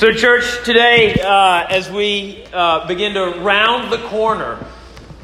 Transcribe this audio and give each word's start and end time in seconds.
So, 0.00 0.12
church, 0.12 0.64
today, 0.64 1.20
uh, 1.20 1.66
as 1.68 1.90
we 1.90 2.42
uh, 2.54 2.86
begin 2.86 3.12
to 3.12 3.38
round 3.42 3.92
the 3.92 3.98
corner 4.08 4.58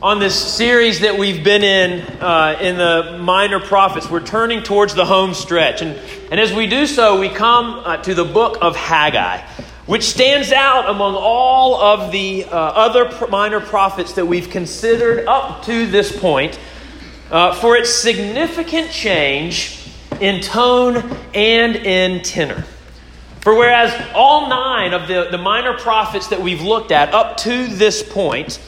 on 0.03 0.19
this 0.19 0.35
series 0.35 1.01
that 1.01 1.17
we've 1.17 1.43
been 1.43 1.65
in 1.65 2.03
uh, 2.21 2.59
in 2.61 2.77
the 2.77 3.17
minor 3.19 3.59
prophets, 3.59 4.11
we're 4.11 4.21
turning 4.21 4.63
towards 4.63 4.95
the 4.95 5.07
home 5.07 5.33
stretch. 5.33 5.81
And, 5.81 5.99
and 6.31 6.39
as 6.39 6.53
we 6.53 6.67
do 6.67 6.87
so, 6.87 7.19
we 7.19 7.31
come 7.31 7.85
uh, 7.87 7.97
to 8.03 8.13
the 8.13 8.27
book 8.27 8.59
of 8.61 8.77
Haggai, 8.77 9.39
which 9.87 10.03
stands 10.03 10.53
out 10.53 10.91
among 10.91 11.15
all 11.15 11.81
of 11.81 12.13
the 12.13 12.45
uh, 12.45 12.51
other 12.51 13.11
minor 13.29 13.61
prophets 13.61 14.13
that 14.13 14.27
we've 14.27 14.51
considered 14.51 15.27
up 15.27 15.65
to 15.65 15.87
this 15.87 16.15
point 16.15 16.61
uh, 17.31 17.55
for 17.55 17.79
its 17.79 17.89
significant 17.89 18.91
change 18.91 19.89
in 20.21 20.43
tone 20.43 20.97
and 21.33 21.77
in 21.77 22.21
tenor. 22.23 22.63
For 23.47 23.55
whereas 23.55 23.95
all 24.13 24.49
nine 24.49 24.93
of 24.93 25.07
the, 25.07 25.29
the 25.31 25.39
minor 25.39 25.79
prophets 25.79 26.27
that 26.31 26.43
we've 26.43 26.63
looked 26.63 26.91
at 26.91 27.15
up 27.15 27.37
to 27.37 27.69
this 27.69 28.03
point 28.03 28.61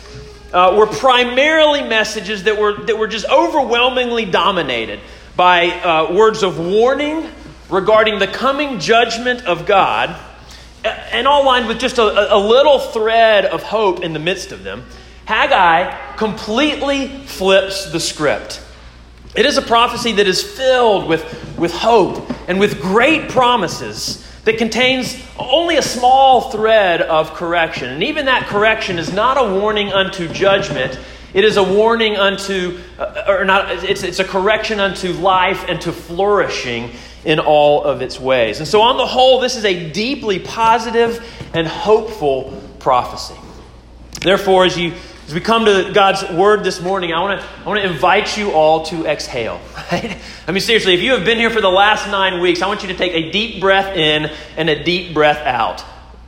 uh, 0.53 0.77
were 0.79 0.87
primarily 0.87 1.83
messages 1.83 2.45
that 2.45 2.61
were, 2.61 2.85
that 2.85 2.97
were 2.97 3.09
just 3.09 3.27
overwhelmingly 3.27 4.25
dominated 4.25 5.01
by 5.35 5.71
uh, 5.71 6.15
words 6.15 6.45
of 6.45 6.61
warning 6.61 7.29
regarding 7.69 8.21
the 8.21 8.29
coming 8.29 8.79
judgment 8.79 9.45
of 9.47 9.67
God, 9.67 10.17
and 10.85 11.27
all 11.27 11.45
lined 11.45 11.67
with 11.67 11.81
just 11.81 11.99
a, 11.99 12.33
a 12.33 12.39
little 12.39 12.79
thread 12.79 13.47
of 13.47 13.65
hope 13.65 14.05
in 14.05 14.13
the 14.13 14.21
midst 14.21 14.53
of 14.53 14.63
them, 14.63 14.85
Haggai 15.25 16.15
completely 16.15 17.09
flips 17.25 17.91
the 17.91 17.99
script. 17.99 18.65
It 19.35 19.45
is 19.45 19.57
a 19.57 19.63
prophecy 19.63 20.13
that 20.13 20.29
is 20.29 20.41
filled 20.41 21.09
with, 21.09 21.59
with 21.59 21.73
hope 21.73 22.31
and 22.49 22.61
with 22.61 22.81
great 22.81 23.29
promises 23.29 24.25
that 24.49 24.57
contains 24.57 25.23
only 25.39 25.77
a 25.77 25.83
small 25.83 26.51
thread 26.51 27.03
of 27.03 27.35
correction. 27.35 27.91
And 27.91 28.03
even 28.03 28.25
that 28.25 28.47
correction 28.47 28.99
is 28.99 29.13
not 29.13 29.37
a 29.37 29.61
warning 29.61 29.93
unto 29.93 30.27
judgment. 30.27 30.99
It 31.35 31.45
is 31.45 31.59
a 31.59 31.63
warning 31.63 32.17
unto, 32.17 32.79
uh, 32.99 33.25
or 33.29 33.45
not, 33.45 33.85
it's, 33.85 34.03
it's 34.03 34.21
a 34.21 34.25
correction 34.25 34.81
unto 34.81 35.13
life 35.13 35.67
and 35.69 35.79
to 35.83 35.93
flourishing 35.93 36.93
in 37.27 37.41
all 37.41 37.85
of 37.85 38.01
its 38.01 38.19
ways. 38.19 38.61
And 38.61 38.67
so, 38.67 38.81
on 38.81 38.97
the 38.97 39.05
whole, 39.05 39.39
this 39.39 39.55
is 39.55 39.67
a 39.67 39.91
deeply 39.93 40.39
positive 40.39 41.23
and 41.53 41.67
hopeful 41.67 42.59
prophecy. 42.79 43.37
Therefore, 44.23 44.65
as 44.65 44.79
you 44.79 44.95
as 45.29 45.35
we 45.35 45.41
come 45.41 45.67
to 45.67 45.91
God's 45.93 46.27
word 46.31 46.65
this 46.65 46.81
morning, 46.81 47.13
I 47.13 47.21
want 47.21 47.39
to 47.39 47.47
I 47.47 47.69
want 47.69 47.83
to 47.83 47.87
invite 47.87 48.39
you 48.39 48.53
all 48.53 48.87
to 48.87 49.05
exhale. 49.05 49.61
Right? 49.93 50.19
I 50.47 50.53
mean, 50.53 50.61
seriously, 50.61 50.93
if 50.95 51.01
you 51.01 51.13
have 51.13 51.25
been 51.25 51.39
here 51.39 51.49
for 51.49 51.63
the 51.63 51.71
last 51.71 52.11
nine 52.11 52.41
weeks, 52.41 52.61
I 52.61 52.67
want 52.67 52.83
you 52.83 52.89
to 52.89 52.95
take 52.95 53.13
a 53.13 53.31
deep 53.31 53.59
breath 53.59 53.97
in 53.97 54.31
and 54.57 54.69
a 54.69 54.85
deep 54.85 55.15
breath 55.15 55.39
out. 55.47 55.83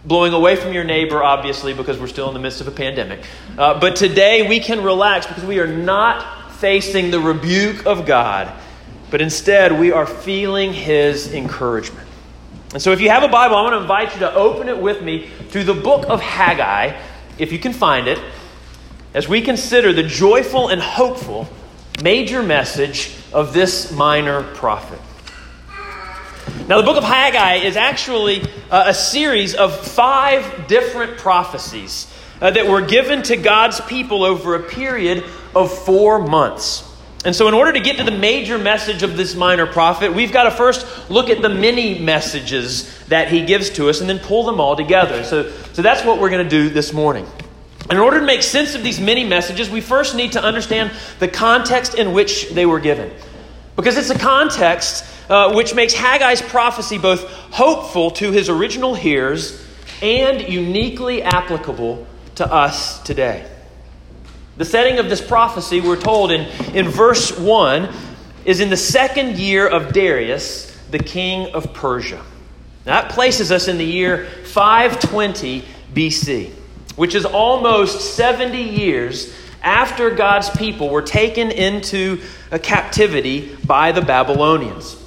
Blowing 0.05 0.33
away 0.33 0.56
from 0.56 0.73
your 0.73 0.84
neighbor, 0.84 1.23
obviously, 1.23 1.75
because 1.75 1.98
we're 1.98 2.09
still 2.09 2.28
in 2.28 2.34
the 2.34 2.41
midst 2.41 2.62
of 2.62 2.69
a 2.69 2.71
pandemic. 2.71 3.21
Uh, 3.59 3.78
but 3.78 3.97
today 3.97 4.48
we 4.48 4.61
can 4.61 4.83
relax 4.83 5.27
because 5.27 5.45
we 5.45 5.59
are 5.61 5.67
not 5.67 6.53
facing 6.55 7.11
the 7.11 7.21
rebuke 7.21 7.84
of 7.87 8.06
God, 8.06 8.51
but 9.11 9.21
instead 9.21 9.78
we 9.78 9.93
are 9.93 10.06
feeling 10.06 10.73
His 10.73 11.34
encouragement. 11.34 12.09
And 12.73 12.83
so 12.83 12.93
if 12.93 13.01
you 13.03 13.11
have 13.11 13.23
a 13.23 13.28
Bible, 13.28 13.56
I 13.56 13.62
want 13.62 13.75
to 13.75 13.81
invite 13.81 14.15
you 14.15 14.21
to 14.21 14.34
open 14.34 14.69
it 14.71 14.78
with 14.78 15.03
me 15.03 15.28
to 15.51 15.65
the 15.65 15.75
book 15.75 16.06
of 16.09 16.21
Haggai, 16.21 16.98
if 17.39 17.53
you 17.53 17.59
can 17.59 17.75
find 17.75 18.06
it 18.06 18.19
as 19.14 19.28
we 19.28 19.42
consider 19.42 19.92
the 19.92 20.03
joyful 20.03 20.69
and 20.69 20.80
hopeful 20.80 21.48
major 22.03 22.42
message 22.42 23.14
of 23.33 23.53
this 23.53 23.92
minor 23.92 24.42
prophet. 24.55 25.00
Now, 26.69 26.78
the 26.78 26.84
book 26.84 26.97
of 26.97 27.05
Haggai 27.05 27.56
is 27.56 27.77
actually 27.77 28.42
uh, 28.70 28.84
a 28.86 28.94
series 28.94 29.55
of 29.55 29.77
five 29.77 30.69
different 30.69 31.19
prophecies 31.19 32.12
uh, 32.41 32.50
that 32.50 32.66
were 32.66 32.81
given 32.81 33.22
to 33.25 33.36
God's 33.36 33.81
people 33.83 34.25
over 34.25 34.55
a 34.55 34.62
period 34.62 35.25
of 35.54 35.77
four 35.77 36.19
months. 36.19 36.87
And 37.25 37.37
so, 37.37 37.48
in 37.48 37.54
order 37.54 37.72
to 37.72 37.81
get 37.81 37.98
to 37.98 38.04
the 38.04 38.16
major 38.16 38.56
message 38.56 39.03
of 39.03 39.16
this 39.16 39.34
minor 39.34 39.66
prophet, 39.66 40.15
we've 40.15 40.32
got 40.32 40.44
to 40.44 40.50
first 40.50 41.10
look 41.10 41.28
at 41.28 41.42
the 41.42 41.50
many 41.50 41.98
messages 41.98 42.88
that 43.09 43.28
he 43.28 43.44
gives 43.44 43.71
to 43.71 43.91
us 43.91 44.00
and 44.00 44.09
then 44.09 44.19
pull 44.21 44.44
them 44.44 44.59
all 44.59 44.75
together. 44.75 45.22
So, 45.25 45.50
so 45.72 45.82
that's 45.82 46.04
what 46.04 46.19
we're 46.19 46.31
going 46.31 46.44
to 46.44 46.50
do 46.50 46.71
this 46.71 46.92
morning. 46.92 47.27
In 47.91 47.99
order 47.99 48.21
to 48.21 48.25
make 48.25 48.45
sense 48.45 48.77
of 48.77 48.84
these 48.84 49.01
many 49.01 49.25
messages, 49.25 49.69
we 49.69 49.81
first 49.81 50.15
need 50.15 50.33
to 50.33 50.43
understand 50.43 50.93
the 51.19 51.27
context 51.27 51.95
in 51.95 52.12
which 52.12 52.51
they 52.51 52.65
were 52.65 52.78
given. 52.78 53.11
Because 53.75 53.97
it's 53.97 54.11
a 54.11 54.19
context 54.19 55.05
uh, 55.28 55.53
which 55.55 55.75
makes 55.75 55.93
Haggai's 55.93 56.41
prophecy 56.41 56.99
both 56.99 57.28
hopeful 57.51 58.12
to 58.12 58.31
his 58.31 58.49
original 58.49 58.95
hearers 58.95 59.67
and 60.03 60.41
uniquely 60.49 61.23
applicable 61.23 62.06
to 62.37 62.53
us 62.53 63.03
today. 63.03 63.45
The 64.57 64.65
setting 64.65 65.01
of 65.01 65.09
this 65.09 65.21
prophecy, 65.21 65.81
we're 65.81 66.01
told 66.01 66.31
in, 66.31 66.43
in 66.75 66.89
verse 66.89 67.37
1, 67.37 67.93
is 68.45 68.61
in 68.61 68.71
the 68.71 68.77
second 68.77 69.37
year 69.37 69.67
of 69.67 69.93
Darius, 69.93 70.77
the 70.93 70.99
king 70.99 71.53
of 71.55 71.75
Persia. 71.75 72.25
Now, 72.87 73.01
that 73.01 73.11
places 73.11 73.51
us 73.51 73.67
in 73.67 73.78
the 73.78 73.84
year 73.84 74.27
520 74.45 75.65
BC 75.93 76.53
which 77.00 77.15
is 77.15 77.25
almost 77.25 78.15
70 78.15 78.61
years 78.61 79.34
after 79.62 80.11
God's 80.11 80.50
people 80.50 80.91
were 80.91 81.00
taken 81.00 81.50
into 81.50 82.21
a 82.50 82.59
captivity 82.59 83.56
by 83.65 83.93
the 83.93 84.03
Babylonians. 84.03 85.00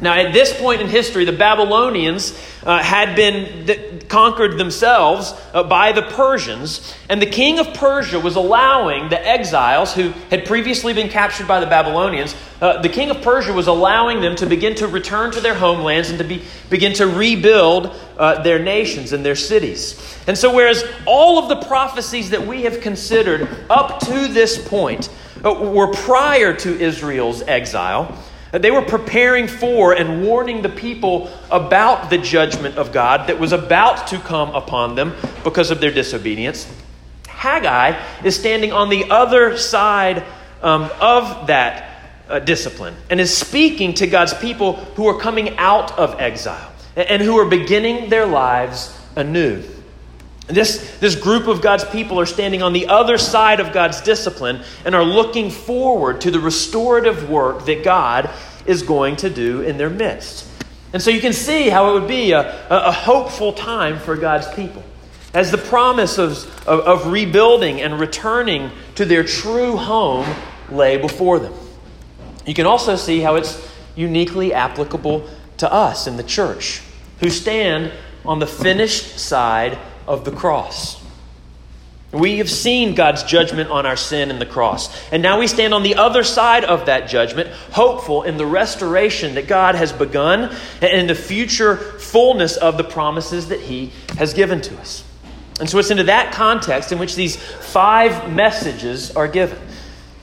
Now, 0.00 0.14
at 0.14 0.32
this 0.32 0.58
point 0.58 0.80
in 0.80 0.88
history, 0.88 1.24
the 1.24 1.32
Babylonians 1.32 2.38
uh, 2.64 2.82
had 2.82 3.16
been 3.16 3.66
th- 3.66 4.08
conquered 4.08 4.56
themselves 4.56 5.34
uh, 5.52 5.64
by 5.64 5.92
the 5.92 6.02
Persians, 6.02 6.94
and 7.08 7.20
the 7.20 7.26
king 7.26 7.58
of 7.58 7.74
Persia 7.74 8.20
was 8.20 8.36
allowing 8.36 9.08
the 9.08 9.26
exiles 9.26 9.94
who 9.94 10.10
had 10.30 10.46
previously 10.46 10.92
been 10.94 11.08
captured 11.08 11.48
by 11.48 11.58
the 11.58 11.66
Babylonians, 11.66 12.36
uh, 12.60 12.80
the 12.80 12.88
king 12.88 13.10
of 13.10 13.22
Persia 13.22 13.52
was 13.52 13.66
allowing 13.66 14.20
them 14.20 14.34
to 14.36 14.46
begin 14.46 14.74
to 14.76 14.88
return 14.88 15.30
to 15.32 15.40
their 15.40 15.54
homelands 15.54 16.10
and 16.10 16.18
to 16.18 16.24
be, 16.24 16.42
begin 16.70 16.92
to 16.94 17.06
rebuild 17.06 17.94
uh, 18.18 18.42
their 18.42 18.58
nations 18.58 19.12
and 19.12 19.24
their 19.24 19.36
cities. 19.36 20.00
And 20.26 20.36
so, 20.36 20.54
whereas 20.54 20.84
all 21.06 21.38
of 21.38 21.48
the 21.48 21.66
prophecies 21.66 22.30
that 22.30 22.46
we 22.46 22.62
have 22.62 22.80
considered 22.80 23.48
up 23.70 24.00
to 24.00 24.28
this 24.28 24.66
point 24.68 25.08
uh, 25.44 25.52
were 25.52 25.92
prior 25.92 26.52
to 26.54 26.80
Israel's 26.80 27.42
exile, 27.42 28.16
they 28.52 28.70
were 28.70 28.82
preparing 28.82 29.46
for 29.46 29.92
and 29.92 30.24
warning 30.24 30.62
the 30.62 30.68
people 30.68 31.30
about 31.50 32.10
the 32.10 32.18
judgment 32.18 32.76
of 32.76 32.92
God 32.92 33.28
that 33.28 33.38
was 33.38 33.52
about 33.52 34.08
to 34.08 34.18
come 34.18 34.50
upon 34.54 34.94
them 34.94 35.14
because 35.44 35.70
of 35.70 35.80
their 35.80 35.90
disobedience. 35.90 36.70
Haggai 37.28 38.00
is 38.24 38.38
standing 38.38 38.72
on 38.72 38.88
the 38.88 39.10
other 39.10 39.56
side 39.56 40.24
um, 40.62 40.90
of 41.00 41.46
that 41.48 41.84
uh, 42.28 42.38
discipline 42.38 42.96
and 43.10 43.20
is 43.20 43.36
speaking 43.36 43.94
to 43.94 44.06
God's 44.06 44.34
people 44.34 44.74
who 44.96 45.06
are 45.08 45.18
coming 45.18 45.56
out 45.58 45.96
of 45.98 46.18
exile 46.20 46.72
and 46.96 47.22
who 47.22 47.38
are 47.38 47.48
beginning 47.48 48.10
their 48.10 48.26
lives 48.26 48.98
anew. 49.14 49.62
This, 50.48 50.96
this 50.98 51.14
group 51.14 51.46
of 51.46 51.60
God's 51.60 51.84
people 51.84 52.18
are 52.18 52.26
standing 52.26 52.62
on 52.62 52.72
the 52.72 52.88
other 52.88 53.18
side 53.18 53.60
of 53.60 53.72
God's 53.72 54.00
discipline 54.00 54.62
and 54.84 54.94
are 54.94 55.04
looking 55.04 55.50
forward 55.50 56.22
to 56.22 56.30
the 56.30 56.40
restorative 56.40 57.28
work 57.28 57.66
that 57.66 57.84
God 57.84 58.30
is 58.64 58.82
going 58.82 59.16
to 59.16 59.30
do 59.30 59.60
in 59.60 59.76
their 59.76 59.90
midst. 59.90 60.46
And 60.94 61.02
so 61.02 61.10
you 61.10 61.20
can 61.20 61.34
see 61.34 61.68
how 61.68 61.90
it 61.90 62.00
would 62.00 62.08
be 62.08 62.32
a, 62.32 62.66
a, 62.70 62.90
hopeful 62.90 63.52
time 63.52 63.98
for 63.98 64.16
God's 64.16 64.48
people 64.54 64.82
as 65.34 65.50
the 65.50 65.58
promise 65.58 66.16
of, 66.16 66.32
of, 66.66 66.80
of 66.80 67.12
rebuilding 67.12 67.82
and 67.82 68.00
returning 68.00 68.70
to 68.94 69.04
their 69.04 69.22
true 69.22 69.76
home 69.76 70.26
lay 70.70 70.96
before 70.96 71.38
them. 71.38 71.52
You 72.46 72.54
can 72.54 72.64
also 72.64 72.96
see 72.96 73.20
how 73.20 73.34
it's 73.34 73.62
uniquely 73.96 74.54
applicable 74.54 75.28
to 75.58 75.70
us 75.70 76.06
in 76.06 76.16
the 76.16 76.22
church 76.22 76.80
who 77.20 77.28
stand 77.28 77.92
on 78.24 78.38
the 78.38 78.46
finished 78.46 79.18
side 79.18 79.78
of 80.08 80.24
the 80.24 80.32
cross. 80.32 80.98
We 82.10 82.38
have 82.38 82.48
seen 82.48 82.94
God's 82.94 83.22
judgment 83.22 83.70
on 83.70 83.84
our 83.84 83.96
sin 83.96 84.30
in 84.30 84.38
the 84.38 84.46
cross. 84.46 84.88
And 85.12 85.22
now 85.22 85.38
we 85.38 85.46
stand 85.46 85.74
on 85.74 85.82
the 85.82 85.96
other 85.96 86.24
side 86.24 86.64
of 86.64 86.86
that 86.86 87.08
judgment, 87.08 87.50
hopeful 87.70 88.22
in 88.22 88.38
the 88.38 88.46
restoration 88.46 89.34
that 89.34 89.46
God 89.46 89.74
has 89.74 89.92
begun 89.92 90.56
and 90.80 90.90
in 90.90 91.06
the 91.06 91.14
future 91.14 91.76
fullness 91.76 92.56
of 92.56 92.78
the 92.78 92.84
promises 92.84 93.48
that 93.48 93.60
He 93.60 93.92
has 94.16 94.32
given 94.32 94.62
to 94.62 94.78
us. 94.78 95.04
And 95.60 95.68
so 95.68 95.78
it's 95.78 95.90
into 95.90 96.04
that 96.04 96.32
context 96.32 96.92
in 96.92 96.98
which 96.98 97.14
these 97.14 97.36
five 97.36 98.32
messages 98.32 99.14
are 99.14 99.28
given. 99.28 99.58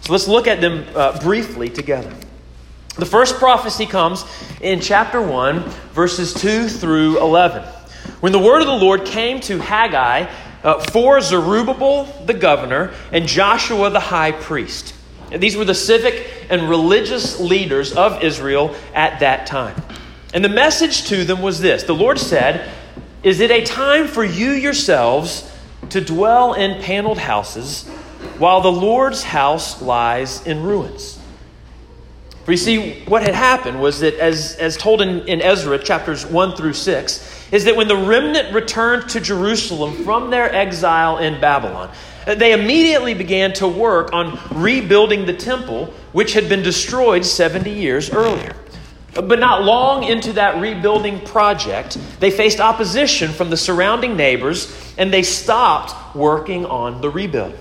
So 0.01 0.11
let's 0.11 0.27
look 0.27 0.47
at 0.47 0.61
them 0.61 0.85
uh, 0.95 1.19
briefly 1.19 1.69
together. 1.69 2.11
The 2.97 3.05
first 3.05 3.35
prophecy 3.35 3.85
comes 3.85 4.25
in 4.61 4.79
chapter 4.79 5.21
1, 5.21 5.59
verses 5.93 6.33
2 6.33 6.69
through 6.69 7.19
11. 7.19 7.63
When 8.19 8.31
the 8.31 8.39
word 8.39 8.61
of 8.61 8.67
the 8.67 8.73
Lord 8.73 9.05
came 9.05 9.39
to 9.41 9.59
Haggai 9.59 10.31
uh, 10.63 10.79
for 10.91 11.21
Zerubbabel 11.21 12.05
the 12.25 12.33
governor 12.33 12.93
and 13.11 13.27
Joshua 13.27 13.89
the 13.91 13.99
high 13.99 14.31
priest. 14.31 14.93
These 15.31 15.55
were 15.55 15.65
the 15.65 15.75
civic 15.75 16.27
and 16.49 16.69
religious 16.69 17.39
leaders 17.39 17.93
of 17.93 18.23
Israel 18.23 18.75
at 18.93 19.19
that 19.19 19.47
time. 19.47 19.81
And 20.33 20.43
the 20.43 20.49
message 20.49 21.05
to 21.05 21.23
them 21.23 21.41
was 21.41 21.61
this 21.61 21.83
The 21.83 21.95
Lord 21.95 22.19
said, 22.19 22.69
Is 23.23 23.39
it 23.39 23.51
a 23.51 23.63
time 23.63 24.07
for 24.07 24.23
you 24.23 24.51
yourselves 24.51 25.51
to 25.89 26.01
dwell 26.01 26.53
in 26.53 26.81
paneled 26.81 27.19
houses 27.19 27.87
while 28.37 28.61
the 28.61 28.71
Lord's 28.71 29.23
house 29.23 29.81
lies 29.81 30.45
in 30.45 30.63
ruins? 30.63 31.19
For 32.45 32.51
you 32.51 32.57
see, 32.57 33.03
what 33.05 33.23
had 33.23 33.33
happened 33.33 33.81
was 33.81 34.01
that, 34.01 34.13
as, 34.15 34.55
as 34.57 34.77
told 34.77 35.01
in, 35.01 35.27
in 35.27 35.41
Ezra 35.41 35.79
chapters 35.79 36.27
1 36.27 36.55
through 36.55 36.73
6, 36.73 37.44
is 37.55 37.63
that 37.63 37.77
when 37.77 37.87
the 37.87 37.95
remnant 37.95 38.53
returned 38.53 39.07
to 39.07 39.21
Jerusalem 39.21 40.03
from 40.03 40.29
their 40.29 40.53
exile 40.53 41.19
in 41.19 41.39
Babylon, 41.39 41.89
they 42.25 42.51
immediately 42.51 43.13
began 43.13 43.53
to 43.53 43.65
work 43.65 44.11
on 44.11 44.37
rebuilding 44.51 45.25
the 45.25 45.31
temple, 45.31 45.85
which 46.11 46.33
had 46.33 46.49
been 46.49 46.63
destroyed 46.63 47.23
70 47.23 47.71
years 47.71 48.09
earlier. 48.09 48.53
But 49.13 49.39
not 49.39 49.63
long 49.63 50.03
into 50.03 50.33
that 50.33 50.59
rebuilding 50.59 51.21
project, 51.21 51.97
they 52.19 52.29
faced 52.29 52.59
opposition 52.59 53.31
from 53.31 53.49
the 53.49 53.55
surrounding 53.55 54.17
neighbors 54.17 54.93
and 54.97 55.13
they 55.13 55.23
stopped 55.23 56.13
working 56.13 56.65
on 56.65 56.99
the 56.99 57.09
rebuild. 57.09 57.57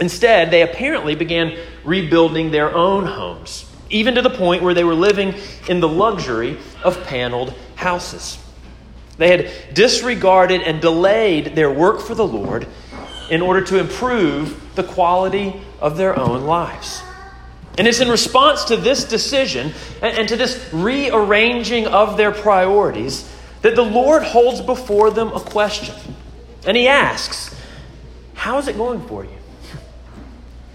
Instead, 0.00 0.50
they 0.50 0.62
apparently 0.62 1.14
began 1.14 1.56
rebuilding 1.84 2.50
their 2.50 2.74
own 2.74 3.06
homes, 3.06 3.70
even 3.88 4.16
to 4.16 4.22
the 4.22 4.30
point 4.30 4.64
where 4.64 4.74
they 4.74 4.82
were 4.82 4.96
living 4.96 5.32
in 5.68 5.78
the 5.78 5.88
luxury 5.88 6.58
of 6.82 7.00
paneled 7.04 7.54
houses. 7.76 8.41
They 9.18 9.28
had 9.28 9.74
disregarded 9.74 10.62
and 10.62 10.80
delayed 10.80 11.54
their 11.54 11.70
work 11.70 12.00
for 12.00 12.14
the 12.14 12.26
Lord 12.26 12.66
in 13.30 13.40
order 13.40 13.62
to 13.62 13.78
improve 13.78 14.74
the 14.74 14.82
quality 14.82 15.60
of 15.80 15.96
their 15.96 16.18
own 16.18 16.44
lives. 16.44 17.02
And 17.78 17.88
it's 17.88 18.00
in 18.00 18.08
response 18.08 18.64
to 18.64 18.76
this 18.76 19.04
decision 19.04 19.72
and, 20.02 20.28
to 20.28 20.36
this 20.36 20.68
rearranging 20.72 21.86
of 21.86 22.16
their 22.16 22.32
priorities 22.32 23.28
that 23.62 23.76
the 23.76 23.82
Lord 23.82 24.22
holds 24.22 24.60
before 24.60 25.10
them 25.10 25.28
a 25.28 25.40
question. 25.40 25.94
And 26.66 26.76
He 26.76 26.88
asks, 26.88 27.54
How 28.34 28.58
is 28.58 28.68
it 28.68 28.76
going 28.76 29.06
for 29.06 29.24
you? 29.24 29.30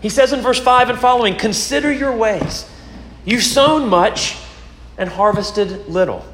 He 0.01 0.09
says 0.09 0.33
in 0.33 0.41
verse 0.41 0.59
5 0.59 0.89
and 0.89 0.99
following, 0.99 1.35
Consider 1.35 1.91
your 1.91 2.15
ways. 2.15 2.67
You've 3.25 3.43
sown 3.43 3.89
much 3.89 4.37
and 4.97 5.09
harvested 5.09 5.87
little. 5.87 6.25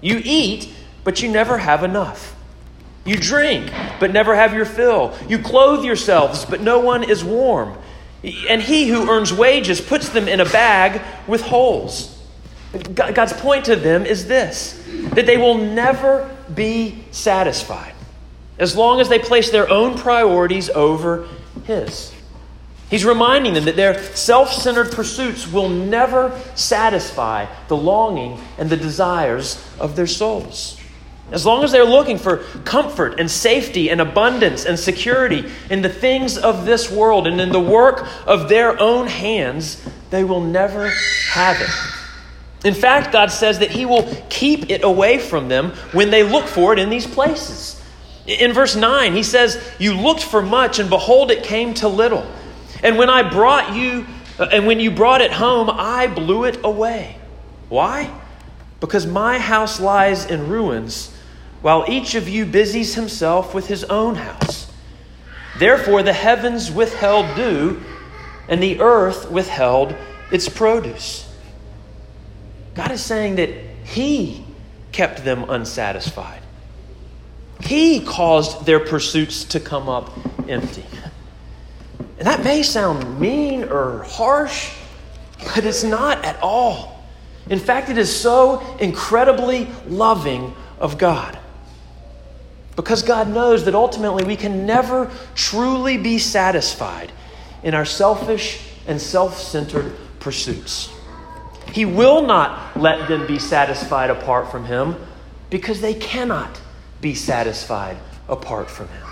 You 0.00 0.20
eat, 0.24 0.72
but 1.06 1.22
you 1.22 1.28
never 1.28 1.56
have 1.56 1.84
enough. 1.84 2.34
You 3.04 3.16
drink, 3.16 3.70
but 4.00 4.12
never 4.12 4.34
have 4.34 4.52
your 4.52 4.64
fill. 4.64 5.16
You 5.28 5.38
clothe 5.38 5.84
yourselves, 5.84 6.44
but 6.44 6.60
no 6.60 6.80
one 6.80 7.04
is 7.04 7.22
warm. 7.22 7.78
And 8.48 8.60
he 8.60 8.88
who 8.88 9.08
earns 9.08 9.32
wages 9.32 9.80
puts 9.80 10.08
them 10.08 10.26
in 10.26 10.40
a 10.40 10.44
bag 10.44 11.00
with 11.28 11.42
holes. 11.42 12.20
God's 12.92 13.32
point 13.34 13.66
to 13.66 13.76
them 13.76 14.04
is 14.04 14.26
this 14.26 14.82
that 15.14 15.26
they 15.26 15.36
will 15.36 15.56
never 15.56 16.28
be 16.52 17.04
satisfied 17.12 17.94
as 18.58 18.74
long 18.74 19.00
as 19.00 19.08
they 19.08 19.20
place 19.20 19.50
their 19.50 19.70
own 19.70 19.96
priorities 19.96 20.70
over 20.70 21.28
His. 21.66 22.12
He's 22.90 23.04
reminding 23.04 23.54
them 23.54 23.66
that 23.66 23.76
their 23.76 24.02
self 24.16 24.52
centered 24.52 24.90
pursuits 24.90 25.46
will 25.46 25.68
never 25.68 26.36
satisfy 26.56 27.46
the 27.68 27.76
longing 27.76 28.40
and 28.58 28.68
the 28.68 28.76
desires 28.76 29.64
of 29.78 29.94
their 29.94 30.08
souls. 30.08 30.80
As 31.32 31.44
long 31.44 31.64
as 31.64 31.72
they're 31.72 31.84
looking 31.84 32.18
for 32.18 32.38
comfort 32.64 33.18
and 33.18 33.28
safety 33.28 33.90
and 33.90 34.00
abundance 34.00 34.64
and 34.64 34.78
security 34.78 35.50
in 35.68 35.82
the 35.82 35.88
things 35.88 36.38
of 36.38 36.64
this 36.64 36.90
world 36.90 37.26
and 37.26 37.40
in 37.40 37.50
the 37.50 37.60
work 37.60 38.06
of 38.26 38.48
their 38.48 38.80
own 38.80 39.08
hands, 39.08 39.84
they 40.10 40.22
will 40.22 40.40
never 40.40 40.88
have 41.30 41.60
it. 41.60 41.70
In 42.64 42.74
fact, 42.74 43.12
God 43.12 43.32
says 43.32 43.58
that 43.58 43.70
He 43.70 43.86
will 43.86 44.08
keep 44.30 44.70
it 44.70 44.84
away 44.84 45.18
from 45.18 45.48
them 45.48 45.70
when 45.92 46.10
they 46.10 46.22
look 46.22 46.46
for 46.46 46.72
it 46.72 46.78
in 46.78 46.90
these 46.90 47.06
places. 47.06 47.82
In 48.26 48.52
verse 48.52 48.76
9, 48.76 49.12
He 49.12 49.24
says, 49.24 49.60
You 49.80 49.94
looked 49.94 50.22
for 50.22 50.42
much, 50.42 50.78
and 50.78 50.88
behold, 50.88 51.32
it 51.32 51.42
came 51.42 51.74
to 51.74 51.88
little. 51.88 52.24
And 52.84 52.98
when 52.98 53.10
I 53.10 53.28
brought 53.28 53.74
you, 53.74 54.06
uh, 54.38 54.48
and 54.52 54.66
when 54.66 54.78
you 54.78 54.92
brought 54.92 55.22
it 55.22 55.32
home, 55.32 55.70
I 55.70 56.06
blew 56.06 56.44
it 56.44 56.60
away. 56.62 57.18
Why? 57.68 58.12
Because 58.78 59.06
my 59.06 59.38
house 59.38 59.80
lies 59.80 60.26
in 60.26 60.48
ruins 60.48 61.15
while 61.62 61.84
each 61.88 62.14
of 62.14 62.28
you 62.28 62.46
busies 62.46 62.94
himself 62.94 63.54
with 63.54 63.66
his 63.66 63.84
own 63.84 64.16
house. 64.16 64.70
Therefore, 65.58 66.02
the 66.02 66.12
heavens 66.12 66.70
withheld 66.70 67.34
dew, 67.34 67.80
and 68.48 68.62
the 68.62 68.80
earth 68.80 69.30
withheld 69.30 69.94
its 70.30 70.48
produce. 70.48 71.26
God 72.74 72.90
is 72.90 73.02
saying 73.02 73.36
that 73.36 73.50
He 73.84 74.44
kept 74.92 75.24
them 75.24 75.48
unsatisfied. 75.48 76.42
He 77.62 78.00
caused 78.00 78.66
their 78.66 78.80
pursuits 78.80 79.44
to 79.44 79.60
come 79.60 79.88
up 79.88 80.10
empty. 80.46 80.84
And 82.18 82.26
that 82.26 82.44
may 82.44 82.62
sound 82.62 83.18
mean 83.18 83.64
or 83.64 84.02
harsh, 84.02 84.74
but 85.54 85.64
it's 85.64 85.84
not 85.84 86.22
at 86.24 86.38
all. 86.42 87.02
In 87.48 87.58
fact, 87.58 87.88
it 87.88 87.96
is 87.96 88.14
so 88.14 88.60
incredibly 88.78 89.68
loving 89.86 90.54
of 90.78 90.98
God. 90.98 91.38
Because 92.76 93.02
God 93.02 93.28
knows 93.28 93.64
that 93.64 93.74
ultimately 93.74 94.24
we 94.24 94.36
can 94.36 94.66
never 94.66 95.10
truly 95.34 95.96
be 95.96 96.18
satisfied 96.18 97.10
in 97.62 97.74
our 97.74 97.86
selfish 97.86 98.60
and 98.86 99.00
self 99.00 99.38
centered 99.40 99.92
pursuits. 100.20 100.90
He 101.72 101.84
will 101.84 102.22
not 102.22 102.76
let 102.76 103.08
them 103.08 103.26
be 103.26 103.38
satisfied 103.38 104.10
apart 104.10 104.50
from 104.50 104.66
Him 104.66 104.94
because 105.50 105.80
they 105.80 105.94
cannot 105.94 106.60
be 107.00 107.14
satisfied 107.14 107.96
apart 108.28 108.70
from 108.70 108.88
Him. 108.88 109.06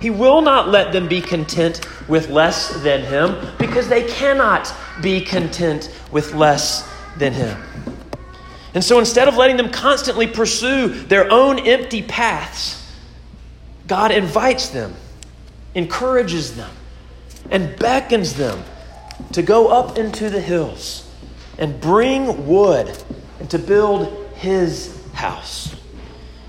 He 0.00 0.10
will 0.10 0.40
not 0.40 0.68
let 0.68 0.92
them 0.92 1.06
be 1.06 1.20
content 1.20 1.86
with 2.08 2.28
less 2.28 2.82
than 2.82 3.02
Him 3.02 3.54
because 3.58 3.88
they 3.88 4.04
cannot 4.08 4.74
be 5.00 5.20
content 5.20 5.94
with 6.10 6.34
less 6.34 6.88
than 7.18 7.32
Him. 7.32 7.62
And 8.74 8.82
so 8.82 8.98
instead 8.98 9.28
of 9.28 9.36
letting 9.36 9.58
them 9.58 9.70
constantly 9.70 10.26
pursue 10.26 10.88
their 10.88 11.30
own 11.30 11.60
empty 11.60 12.02
paths, 12.02 12.81
God 13.92 14.10
invites 14.10 14.70
them, 14.70 14.94
encourages 15.74 16.56
them, 16.56 16.70
and 17.50 17.78
beckons 17.78 18.32
them 18.32 18.64
to 19.32 19.42
go 19.42 19.68
up 19.68 19.98
into 19.98 20.30
the 20.30 20.40
hills 20.40 21.06
and 21.58 21.78
bring 21.78 22.46
wood 22.46 22.90
and 23.38 23.50
to 23.50 23.58
build 23.58 24.10
his 24.36 24.98
house 25.12 25.76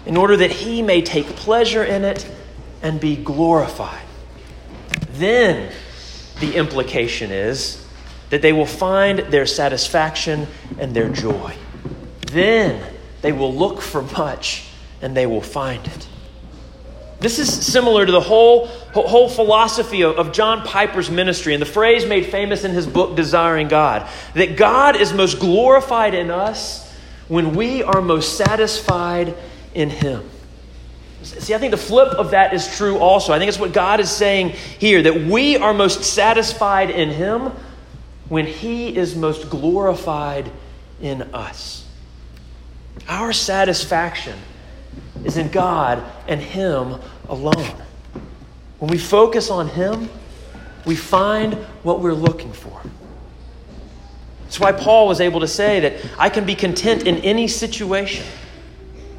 in 0.06 0.16
order 0.16 0.38
that 0.38 0.52
he 0.52 0.82
may 0.82 1.02
take 1.02 1.26
pleasure 1.36 1.84
in 1.84 2.06
it 2.06 2.26
and 2.82 2.98
be 3.02 3.18
glorified. 3.18 4.06
Then 5.12 5.70
the 6.40 6.56
implication 6.56 7.30
is 7.30 7.86
that 8.30 8.42
they 8.42 8.54
will 8.54 8.66
find 8.66 9.20
their 9.20 9.46
satisfaction 9.46 10.48
and 10.80 10.96
their 10.96 11.10
joy. 11.10 11.54
Then 12.28 12.82
they 13.22 13.34
will 13.34 13.54
look 13.54 13.82
for 13.82 14.02
much 14.02 14.70
and 15.02 15.14
they 15.14 15.26
will 15.26 15.42
find 15.42 15.86
it. 15.86 16.08
This 17.24 17.40
is 17.40 17.66
similar 17.66 18.06
to 18.06 18.12
the 18.12 18.22
whole, 18.22 18.68
whole 18.68 19.30
philosophy 19.30 20.02
of, 20.02 20.18
of 20.18 20.34
John 20.34 20.66
Piper's 20.66 21.10
ministry 21.10 21.54
and 21.54 21.62
the 21.62 21.66
phrase 21.66 22.06
made 22.06 22.26
famous 22.26 22.66
in 22.66 22.72
his 22.72 22.86
book, 22.86 23.16
Desiring 23.16 23.70
God 23.70 24.08
that 24.36 24.58
God 24.58 24.98
is 24.98 25.14
most 25.14 25.40
glorified 25.40 26.14
in 26.14 26.30
us 26.30 26.84
when 27.28 27.56
we 27.56 27.82
are 27.82 28.02
most 28.02 28.38
satisfied 28.38 29.36
in 29.74 29.90
Him. 29.90 30.30
See, 31.24 31.54
I 31.54 31.58
think 31.58 31.72
the 31.72 31.78
flip 31.78 32.10
of 32.10 32.32
that 32.32 32.54
is 32.54 32.76
true 32.76 32.98
also. 32.98 33.32
I 33.32 33.40
think 33.40 33.50
it's 33.50 33.60
what 33.60 33.72
God 33.72 34.00
is 34.00 34.12
saying 34.12 34.50
here 34.50 35.02
that 35.04 35.16
we 35.16 35.56
are 35.58 35.74
most 35.74 36.04
satisfied 36.04 36.90
in 36.90 37.10
Him 37.10 37.52
when 38.28 38.46
He 38.46 38.96
is 38.96 39.16
most 39.16 39.50
glorified 39.50 40.52
in 41.02 41.22
us. 41.34 41.88
Our 43.08 43.32
satisfaction 43.32 44.38
is 45.24 45.38
in 45.38 45.50
God 45.50 46.04
and 46.28 46.42
Him 46.42 47.00
alone. 47.30 47.76
When 48.80 48.90
we 48.90 48.98
focus 48.98 49.50
on 49.50 49.68
Him, 49.70 50.10
we 50.86 50.96
find 50.96 51.54
what 51.84 52.02
we're 52.02 52.14
looking 52.14 52.52
for. 52.52 52.82
That's 54.44 54.60
why 54.60 54.72
Paul 54.72 55.08
was 55.08 55.22
able 55.22 55.40
to 55.40 55.48
say 55.48 55.80
that 55.80 55.94
I 56.20 56.30
can 56.30 56.46
be 56.46 56.54
content 56.54 57.08
in 57.08 57.18
any 57.18 57.48
situation 57.48 58.26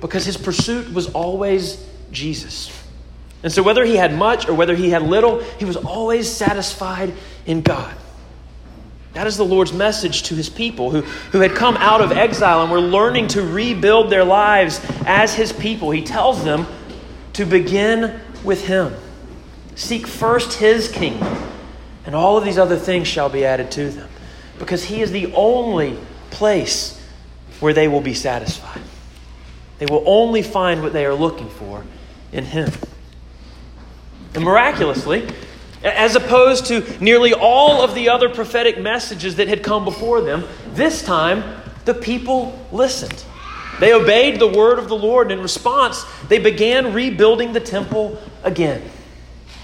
because 0.00 0.24
his 0.24 0.36
pursuit 0.36 0.92
was 0.92 1.10
always 1.12 1.84
Jesus. 2.12 2.70
And 3.42 3.52
so, 3.52 3.62
whether 3.62 3.84
he 3.84 3.96
had 3.96 4.14
much 4.14 4.48
or 4.48 4.54
whether 4.54 4.76
he 4.76 4.90
had 4.90 5.02
little, 5.02 5.40
he 5.58 5.64
was 5.64 5.76
always 5.76 6.30
satisfied 6.30 7.12
in 7.46 7.62
God. 7.62 7.94
That 9.14 9.26
is 9.26 9.36
the 9.36 9.44
Lord's 9.44 9.72
message 9.72 10.24
to 10.24 10.34
his 10.34 10.48
people 10.48 10.90
who, 10.90 11.02
who 11.32 11.40
had 11.40 11.54
come 11.54 11.76
out 11.76 12.00
of 12.00 12.12
exile 12.12 12.62
and 12.62 12.70
were 12.70 12.80
learning 12.80 13.28
to 13.28 13.42
rebuild 13.42 14.10
their 14.10 14.24
lives 14.24 14.80
as 15.06 15.34
his 15.34 15.52
people. 15.52 15.90
He 15.90 16.02
tells 16.02 16.44
them 16.44 16.66
to 17.34 17.44
begin 17.44 18.20
with 18.42 18.66
him. 18.66 18.94
Seek 19.74 20.06
first 20.06 20.58
his 20.58 20.88
kingdom, 20.88 21.36
and 22.06 22.14
all 22.14 22.36
of 22.36 22.44
these 22.44 22.58
other 22.58 22.76
things 22.76 23.06
shall 23.06 23.28
be 23.28 23.44
added 23.44 23.70
to 23.72 23.90
them. 23.90 24.08
Because 24.58 24.84
he 24.84 25.02
is 25.02 25.10
the 25.10 25.32
only 25.34 25.98
place 26.30 27.00
where 27.60 27.72
they 27.72 27.88
will 27.88 28.00
be 28.00 28.14
satisfied. 28.14 28.80
They 29.78 29.86
will 29.86 30.04
only 30.06 30.42
find 30.42 30.82
what 30.82 30.92
they 30.92 31.04
are 31.04 31.14
looking 31.14 31.48
for 31.48 31.84
in 32.32 32.44
Him. 32.44 32.70
And 34.34 34.44
miraculously, 34.44 35.28
as 35.82 36.16
opposed 36.16 36.66
to 36.66 36.84
nearly 37.02 37.32
all 37.32 37.82
of 37.82 37.94
the 37.94 38.08
other 38.08 38.28
prophetic 38.28 38.80
messages 38.80 39.36
that 39.36 39.48
had 39.48 39.62
come 39.62 39.84
before 39.84 40.20
them, 40.20 40.44
this 40.72 41.02
time 41.02 41.60
the 41.84 41.94
people 41.94 42.58
listened. 42.72 43.24
They 43.80 43.92
obeyed 43.92 44.38
the 44.38 44.48
word 44.48 44.78
of 44.78 44.88
the 44.88 44.96
Lord, 44.96 45.30
and 45.30 45.38
in 45.38 45.42
response, 45.42 46.04
they 46.28 46.38
began 46.38 46.92
rebuilding 46.92 47.52
the 47.52 47.60
temple 47.60 48.18
again. 48.42 48.82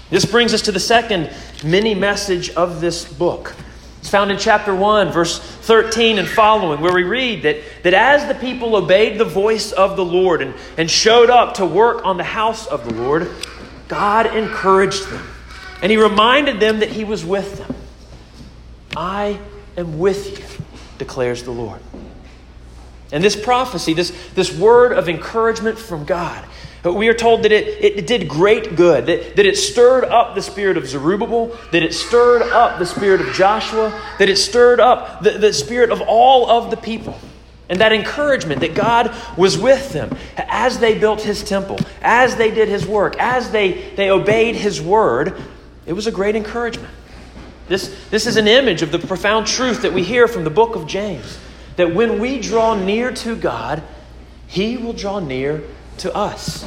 This 0.09 0.25
brings 0.25 0.53
us 0.53 0.63
to 0.63 0.71
the 0.71 0.79
second 0.79 1.31
mini 1.63 1.95
message 1.95 2.49
of 2.51 2.81
this 2.81 3.05
book. 3.11 3.55
It's 3.99 4.09
found 4.09 4.31
in 4.31 4.37
chapter 4.37 4.75
1, 4.75 5.11
verse 5.11 5.39
13 5.39 6.17
and 6.17 6.27
following, 6.27 6.81
where 6.81 6.93
we 6.93 7.03
read 7.03 7.43
that, 7.43 7.57
that 7.83 7.93
as 7.93 8.27
the 8.27 8.33
people 8.33 8.75
obeyed 8.75 9.19
the 9.19 9.25
voice 9.25 9.71
of 9.71 9.95
the 9.95 10.03
Lord 10.03 10.41
and, 10.41 10.55
and 10.77 10.89
showed 10.89 11.29
up 11.29 11.53
to 11.55 11.65
work 11.65 12.03
on 12.03 12.17
the 12.17 12.23
house 12.23 12.65
of 12.65 12.83
the 12.83 12.93
Lord, 12.93 13.29
God 13.87 14.35
encouraged 14.35 15.07
them. 15.07 15.25
And 15.81 15.91
He 15.91 15.97
reminded 15.97 16.59
them 16.59 16.79
that 16.79 16.89
He 16.89 17.03
was 17.03 17.23
with 17.23 17.59
them. 17.59 17.75
I 18.97 19.39
am 19.77 19.99
with 19.99 20.39
you, 20.39 20.65
declares 20.97 21.43
the 21.43 21.51
Lord. 21.51 21.79
And 23.11 23.23
this 23.23 23.35
prophecy, 23.35 23.93
this, 23.93 24.11
this 24.35 24.55
word 24.57 24.93
of 24.93 25.09
encouragement 25.09 25.77
from 25.77 26.05
God, 26.05 26.45
we 26.83 27.09
are 27.09 27.13
told 27.13 27.43
that 27.43 27.51
it, 27.51 27.97
it 27.97 28.07
did 28.07 28.27
great 28.27 28.75
good, 28.75 29.05
that, 29.05 29.35
that 29.35 29.45
it 29.45 29.55
stirred 29.55 30.03
up 30.05 30.33
the 30.33 30.41
spirit 30.41 30.77
of 30.77 30.87
Zerubbabel, 30.87 31.55
that 31.71 31.83
it 31.83 31.93
stirred 31.93 32.41
up 32.41 32.79
the 32.79 32.85
spirit 32.85 33.21
of 33.21 33.33
Joshua, 33.33 34.01
that 34.17 34.29
it 34.29 34.37
stirred 34.37 34.79
up 34.79 35.21
the, 35.21 35.31
the 35.31 35.53
spirit 35.53 35.91
of 35.91 36.01
all 36.01 36.49
of 36.49 36.71
the 36.71 36.77
people. 36.77 37.19
And 37.69 37.79
that 37.79 37.93
encouragement 37.93 38.61
that 38.61 38.73
God 38.73 39.15
was 39.37 39.57
with 39.57 39.93
them 39.93 40.17
as 40.35 40.79
they 40.79 40.97
built 40.97 41.21
his 41.21 41.43
temple, 41.43 41.79
as 42.01 42.35
they 42.35 42.51
did 42.51 42.67
his 42.67 42.85
work, 42.85 43.15
as 43.17 43.51
they, 43.51 43.93
they 43.95 44.09
obeyed 44.09 44.55
his 44.55 44.81
word, 44.81 45.39
it 45.85 45.93
was 45.93 46.07
a 46.07 46.11
great 46.11 46.35
encouragement. 46.35 46.93
This, 47.67 47.95
this 48.09 48.27
is 48.27 48.35
an 48.37 48.47
image 48.47 48.81
of 48.81 48.91
the 48.91 48.99
profound 48.99 49.47
truth 49.47 49.83
that 49.83 49.93
we 49.93 50.03
hear 50.03 50.27
from 50.27 50.43
the 50.43 50.49
book 50.49 50.75
of 50.75 50.87
James 50.87 51.37
that 51.75 51.95
when 51.95 52.19
we 52.19 52.39
draw 52.39 52.75
near 52.75 53.11
to 53.11 53.35
God, 53.35 53.83
he 54.47 54.77
will 54.77 54.93
draw 54.93 55.19
near 55.19 55.63
to 55.99 56.13
us. 56.13 56.65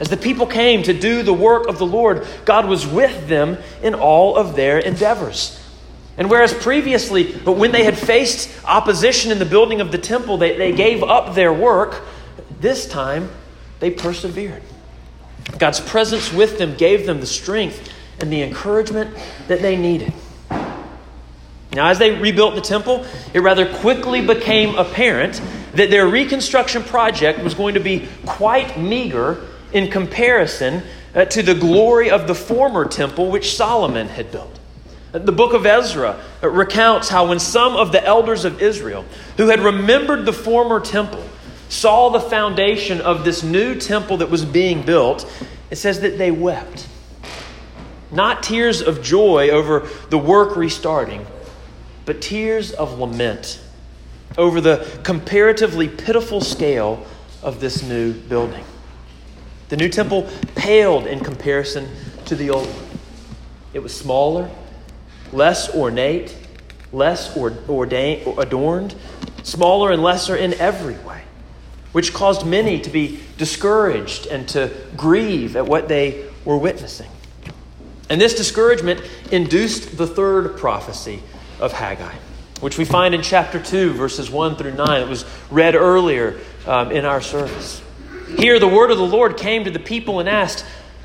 As 0.00 0.08
the 0.08 0.16
people 0.16 0.46
came 0.46 0.82
to 0.84 0.94
do 0.94 1.22
the 1.22 1.32
work 1.32 1.68
of 1.68 1.78
the 1.78 1.86
Lord, 1.86 2.26
God 2.44 2.66
was 2.66 2.86
with 2.86 3.28
them 3.28 3.58
in 3.82 3.94
all 3.94 4.36
of 4.36 4.56
their 4.56 4.78
endeavors. 4.78 5.60
And 6.16 6.30
whereas 6.30 6.52
previously, 6.52 7.32
but 7.44 7.52
when 7.52 7.72
they 7.72 7.84
had 7.84 7.96
faced 7.98 8.50
opposition 8.64 9.30
in 9.30 9.38
the 9.38 9.44
building 9.44 9.80
of 9.80 9.92
the 9.92 9.98
temple, 9.98 10.38
they, 10.38 10.56
they 10.56 10.72
gave 10.72 11.02
up 11.02 11.34
their 11.34 11.52
work, 11.52 12.02
this 12.60 12.86
time 12.86 13.30
they 13.78 13.90
persevered. 13.90 14.62
God's 15.58 15.80
presence 15.80 16.32
with 16.32 16.58
them 16.58 16.76
gave 16.76 17.06
them 17.06 17.20
the 17.20 17.26
strength 17.26 17.92
and 18.20 18.32
the 18.32 18.42
encouragement 18.42 19.16
that 19.48 19.62
they 19.62 19.76
needed. 19.76 20.12
Now, 21.72 21.88
as 21.88 21.98
they 21.98 22.10
rebuilt 22.10 22.56
the 22.56 22.60
temple, 22.60 23.06
it 23.32 23.40
rather 23.40 23.72
quickly 23.78 24.26
became 24.26 24.76
apparent 24.76 25.40
that 25.74 25.90
their 25.90 26.06
reconstruction 26.08 26.82
project 26.82 27.42
was 27.44 27.54
going 27.54 27.74
to 27.74 27.80
be 27.80 28.08
quite 28.26 28.76
meager 28.78 29.46
in 29.72 29.90
comparison 29.90 30.82
uh, 31.14 31.26
to 31.26 31.42
the 31.42 31.54
glory 31.54 32.10
of 32.10 32.26
the 32.26 32.34
former 32.34 32.84
temple 32.86 33.30
which 33.30 33.56
Solomon 33.56 34.08
had 34.08 34.32
built. 34.32 34.58
The 35.12 35.32
book 35.32 35.54
of 35.54 35.66
Ezra 35.66 36.20
uh, 36.42 36.48
recounts 36.48 37.08
how 37.08 37.28
when 37.28 37.38
some 37.38 37.76
of 37.76 37.92
the 37.92 38.04
elders 38.04 38.44
of 38.44 38.62
Israel 38.62 39.04
who 39.36 39.48
had 39.48 39.60
remembered 39.60 40.24
the 40.24 40.32
former 40.32 40.80
temple 40.80 41.24
saw 41.68 42.10
the 42.10 42.20
foundation 42.20 43.00
of 43.00 43.24
this 43.24 43.42
new 43.42 43.76
temple 43.76 44.18
that 44.18 44.30
was 44.30 44.44
being 44.44 44.82
built, 44.82 45.30
it 45.70 45.76
says 45.76 46.00
that 46.00 46.18
they 46.18 46.30
wept. 46.30 46.88
Not 48.12 48.42
tears 48.42 48.82
of 48.82 49.02
joy 49.02 49.50
over 49.50 49.88
the 50.10 50.18
work 50.18 50.56
restarting, 50.56 51.24
but 52.10 52.20
tears 52.20 52.72
of 52.72 52.98
lament 52.98 53.60
over 54.36 54.60
the 54.60 54.98
comparatively 55.04 55.86
pitiful 55.86 56.40
scale 56.40 57.06
of 57.40 57.60
this 57.60 57.84
new 57.84 58.12
building. 58.12 58.64
The 59.68 59.76
new 59.76 59.88
temple 59.88 60.28
paled 60.56 61.06
in 61.06 61.20
comparison 61.20 61.88
to 62.24 62.34
the 62.34 62.50
old 62.50 62.66
one. 62.66 62.98
It 63.74 63.78
was 63.78 63.96
smaller, 63.96 64.50
less 65.32 65.72
ornate, 65.72 66.36
less 66.90 67.36
ordained, 67.36 68.26
adorned, 68.40 68.96
smaller 69.44 69.92
and 69.92 70.02
lesser 70.02 70.34
in 70.34 70.54
every 70.54 70.98
way, 71.04 71.22
which 71.92 72.12
caused 72.12 72.44
many 72.44 72.80
to 72.80 72.90
be 72.90 73.20
discouraged 73.38 74.26
and 74.26 74.48
to 74.48 74.68
grieve 74.96 75.54
at 75.54 75.64
what 75.64 75.86
they 75.86 76.28
were 76.44 76.58
witnessing. 76.58 77.08
And 78.08 78.20
this 78.20 78.34
discouragement 78.34 79.00
induced 79.30 79.96
the 79.96 80.08
third 80.08 80.56
prophecy 80.56 81.22
of 81.60 81.72
Haggai, 81.72 82.14
which 82.60 82.78
we 82.78 82.84
find 82.84 83.14
in 83.14 83.22
chapter 83.22 83.62
2, 83.62 83.92
verses 83.92 84.30
1 84.30 84.56
through 84.56 84.74
9. 84.74 85.02
It 85.02 85.08
was 85.08 85.24
read 85.50 85.74
earlier 85.74 86.40
um, 86.66 86.90
in 86.90 87.04
our 87.04 87.20
service. 87.20 87.82
Here, 88.36 88.58
the 88.58 88.68
word 88.68 88.90
of 88.90 88.98
the 88.98 89.06
Lord 89.06 89.36
came 89.36 89.64
to 89.64 89.70
the 89.70 89.78
people 89.78 90.20
and 90.20 90.28
asked, 90.28 90.64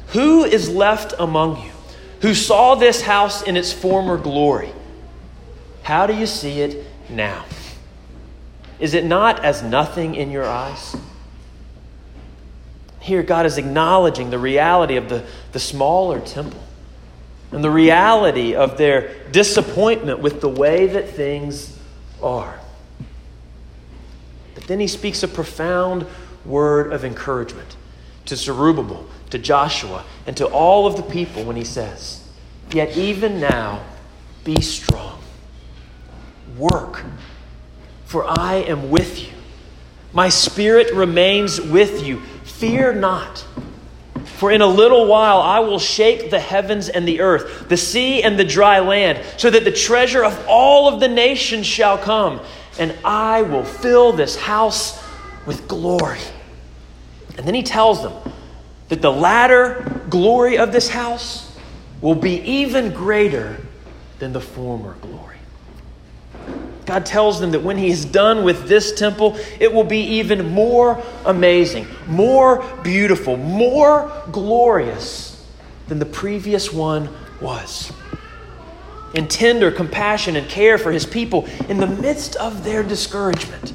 Who 0.10 0.44
is 0.44 0.70
left 0.70 1.14
among 1.20 1.64
you 1.64 1.72
who 2.26 2.34
saw 2.34 2.74
this 2.74 3.02
house 3.02 3.44
in 3.44 3.56
its 3.56 3.72
former 3.72 4.18
glory? 4.18 4.72
How 5.84 6.08
do 6.08 6.16
you 6.16 6.26
see 6.26 6.62
it 6.62 6.84
now? 7.08 7.46
Is 8.80 8.96
it 8.96 9.06
not 9.06 9.46
as 9.46 9.62
nothing 9.62 10.16
in 10.16 10.32
your 10.32 10.46
eyes? 10.46 10.96
Here, 13.00 13.22
God 13.22 13.46
is 13.46 13.60
acknowledging 13.60 14.32
the 14.32 14.40
reality 14.40 14.96
of 14.96 15.08
the, 15.08 15.24
the 15.52 15.60
smaller 15.60 16.20
temple 16.20 16.65
and 17.52 17.64
the 17.64 17.70
reality 17.70 18.56
of 18.56 18.78
their 18.78 19.14
disappointment 19.32 20.20
with 20.20 20.42
the 20.42 20.50
way 20.50 20.88
that 20.88 21.10
things 21.10 21.78
are. 22.22 22.60
But 24.56 24.66
then 24.66 24.80
he 24.80 24.88
speaks 24.88 25.24
a 25.24 25.28
profound 25.28 26.06
word 26.46 26.92
of 26.92 27.06
encouragement 27.06 27.76
to 28.26 28.36
Zerubbabel, 28.36 29.08
to 29.30 29.38
Joshua, 29.38 30.04
and 30.26 30.36
to 30.38 30.48
all 30.48 30.88
of 30.88 30.96
the 30.96 31.04
people 31.04 31.44
when 31.44 31.56
he 31.56 31.64
says, 31.64 32.28
Yet 32.72 32.98
even 32.98 33.40
now, 33.40 33.84
be 34.44 34.62
strong. 34.62 35.20
Work, 36.58 37.04
for 38.06 38.26
I 38.40 38.56
am 38.56 38.90
with 38.90 39.22
you. 39.22 39.34
My 40.14 40.30
spirit 40.30 40.94
remains 40.94 41.60
with 41.60 42.06
you. 42.06 42.22
Fear 42.44 42.94
not. 42.94 43.46
For 44.38 44.52
in 44.52 44.62
a 44.62 44.68
little 44.68 45.08
while 45.08 45.40
I 45.40 45.60
will 45.60 45.80
shake 45.80 46.30
the 46.30 46.40
heavens 46.40 46.90
and 46.90 47.08
the 47.08 47.22
earth, 47.22 47.70
the 47.70 47.78
sea 47.78 48.22
and 48.22 48.38
the 48.38 48.44
dry 48.44 48.80
land, 48.80 49.24
so 49.38 49.50
that 49.50 49.64
the 49.64 49.72
treasure 49.72 50.26
of 50.26 50.46
all 50.48 50.94
of 50.94 51.00
the 51.00 51.08
nations 51.08 51.66
shall 51.66 51.98
come, 51.98 52.42
and 52.78 52.94
I 53.06 53.44
will 53.44 53.64
fill 53.64 54.12
this 54.12 54.36
house 54.36 55.02
with 55.46 55.68
glory. 55.70 56.20
And 57.38 57.48
then 57.48 57.54
he 57.54 57.64
tells 57.64 58.02
them 58.04 58.14
that 58.90 59.02
the 59.02 59.12
latter 59.12 60.04
glory 60.10 60.58
of 60.58 60.74
this 60.74 60.90
house 60.90 61.58
will 62.02 62.16
be 62.16 62.42
even 62.42 62.94
greater 62.94 63.58
than 64.20 64.34
the 64.34 64.42
former 64.42 64.96
glory. 65.02 65.35
God 66.86 67.06
tells 67.06 67.40
them 67.40 67.52
that 67.52 67.64
when 67.64 67.78
He 67.78 67.90
is 67.90 68.06
done 68.06 68.44
with 68.44 68.68
this 68.68 68.94
temple, 68.94 69.38
it 69.60 69.74
will 69.74 69.84
be 69.84 70.02
even 70.02 70.52
more 70.52 71.02
amazing, 71.26 71.88
more 72.08 72.64
beautiful, 72.84 73.38
more 73.38 74.24
glorious 74.32 75.44
than 75.88 76.00
the 76.00 76.06
previous 76.06 76.72
one 76.72 77.10
was. 77.42 77.92
In 79.16 79.28
tender 79.28 79.72
compassion 79.72 80.36
and 80.36 80.48
care 80.48 80.78
for 80.78 80.92
His 80.92 81.06
people 81.06 81.48
in 81.70 81.78
the 81.78 81.88
midst 81.88 82.36
of 82.36 82.64
their 82.64 82.84
discouragement, 82.84 83.74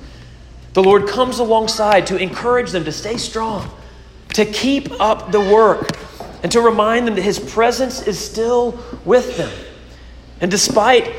the 0.73 0.83
Lord 0.83 1.09
comes 1.09 1.40
alongside 1.40 2.07
to 2.09 2.17
encourage 2.17 2.71
them 2.71 2.85
to 2.85 2.93
stay 2.93 3.17
strong, 3.17 3.69
to 4.35 4.45
keep 4.45 4.88
up 5.00 5.33
the 5.33 5.40
work, 5.40 5.90
and 6.43 6.52
to 6.52 6.61
remind 6.61 7.09
them 7.09 7.17
that 7.17 7.23
His 7.23 7.40
presence 7.40 8.07
is 8.07 8.19
still 8.19 8.79
with 9.05 9.37
them. 9.37 9.50
And 10.40 10.50
despite 10.50 11.12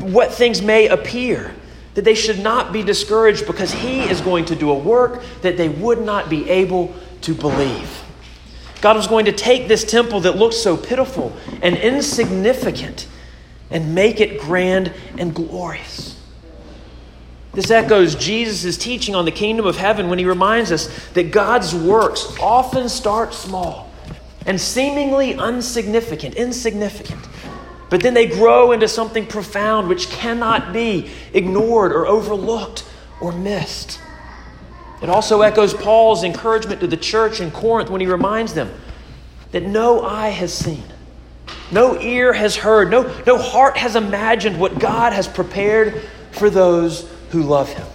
what 0.00 0.32
things 0.32 0.62
may 0.62 0.88
appear, 0.88 1.54
that 1.94 2.04
they 2.04 2.14
should 2.14 2.38
not 2.38 2.72
be 2.72 2.82
discouraged 2.82 3.46
because 3.46 3.72
He 3.72 4.00
is 4.00 4.20
going 4.20 4.44
to 4.46 4.56
do 4.56 4.70
a 4.70 4.78
work 4.78 5.22
that 5.42 5.56
they 5.56 5.68
would 5.68 6.00
not 6.00 6.28
be 6.28 6.48
able 6.48 6.94
to 7.22 7.34
believe. 7.34 8.02
God 8.80 8.96
was 8.96 9.06
going 9.06 9.24
to 9.24 9.32
take 9.32 9.68
this 9.68 9.84
temple 9.84 10.20
that 10.20 10.36
looked 10.36 10.54
so 10.54 10.76
pitiful 10.76 11.34
and 11.62 11.76
insignificant 11.76 13.08
and 13.70 13.94
make 13.94 14.20
it 14.20 14.40
grand 14.40 14.92
and 15.18 15.34
glorious. 15.34 16.16
This 17.52 17.70
echoes 17.70 18.14
Jesus' 18.14 18.76
teaching 18.76 19.14
on 19.14 19.24
the 19.24 19.30
kingdom 19.30 19.66
of 19.66 19.78
heaven 19.78 20.10
when 20.10 20.18
he 20.18 20.26
reminds 20.26 20.70
us 20.70 21.08
that 21.14 21.32
God's 21.32 21.74
works 21.74 22.36
often 22.38 22.88
start 22.88 23.32
small 23.32 23.90
and 24.44 24.60
seemingly 24.60 25.32
insignificant, 25.32 26.34
insignificant. 26.34 27.26
But 27.88 28.02
then 28.02 28.14
they 28.14 28.26
grow 28.26 28.72
into 28.72 28.88
something 28.88 29.26
profound 29.26 29.88
which 29.88 30.10
cannot 30.10 30.72
be 30.72 31.10
ignored 31.32 31.92
or 31.92 32.06
overlooked 32.06 32.84
or 33.20 33.32
missed. 33.32 34.00
It 35.02 35.08
also 35.08 35.42
echoes 35.42 35.74
Paul's 35.74 36.24
encouragement 36.24 36.80
to 36.80 36.86
the 36.86 36.96
church 36.96 37.40
in 37.40 37.50
Corinth 37.50 37.90
when 37.90 38.00
he 38.00 38.06
reminds 38.06 38.54
them 38.54 38.72
that 39.52 39.62
no 39.62 40.02
eye 40.02 40.30
has 40.30 40.52
seen, 40.52 40.82
no 41.70 42.00
ear 42.00 42.32
has 42.32 42.56
heard, 42.56 42.90
no, 42.90 43.02
no 43.26 43.38
heart 43.38 43.76
has 43.76 43.94
imagined 43.94 44.58
what 44.58 44.78
God 44.78 45.12
has 45.12 45.28
prepared 45.28 46.02
for 46.32 46.50
those 46.50 47.08
who 47.30 47.42
love 47.42 47.68
him. 47.68 47.86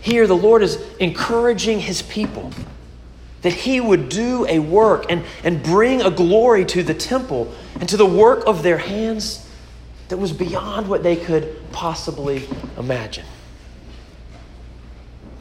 Here, 0.00 0.26
the 0.26 0.36
Lord 0.36 0.62
is 0.62 0.82
encouraging 0.98 1.78
his 1.78 2.02
people 2.02 2.50
that 3.42 3.52
he 3.52 3.80
would 3.80 4.08
do 4.08 4.46
a 4.48 4.58
work 4.58 5.06
and, 5.08 5.24
and 5.44 5.62
bring 5.62 6.00
a 6.00 6.10
glory 6.10 6.64
to 6.64 6.82
the 6.82 6.94
temple 6.94 7.52
and 7.80 7.88
to 7.88 7.96
the 7.96 8.06
work 8.06 8.46
of 8.46 8.62
their 8.62 8.78
hands 8.78 9.48
that 10.08 10.16
was 10.18 10.32
beyond 10.32 10.88
what 10.88 11.02
they 11.02 11.16
could 11.16 11.56
possibly 11.72 12.46
imagine. 12.76 13.24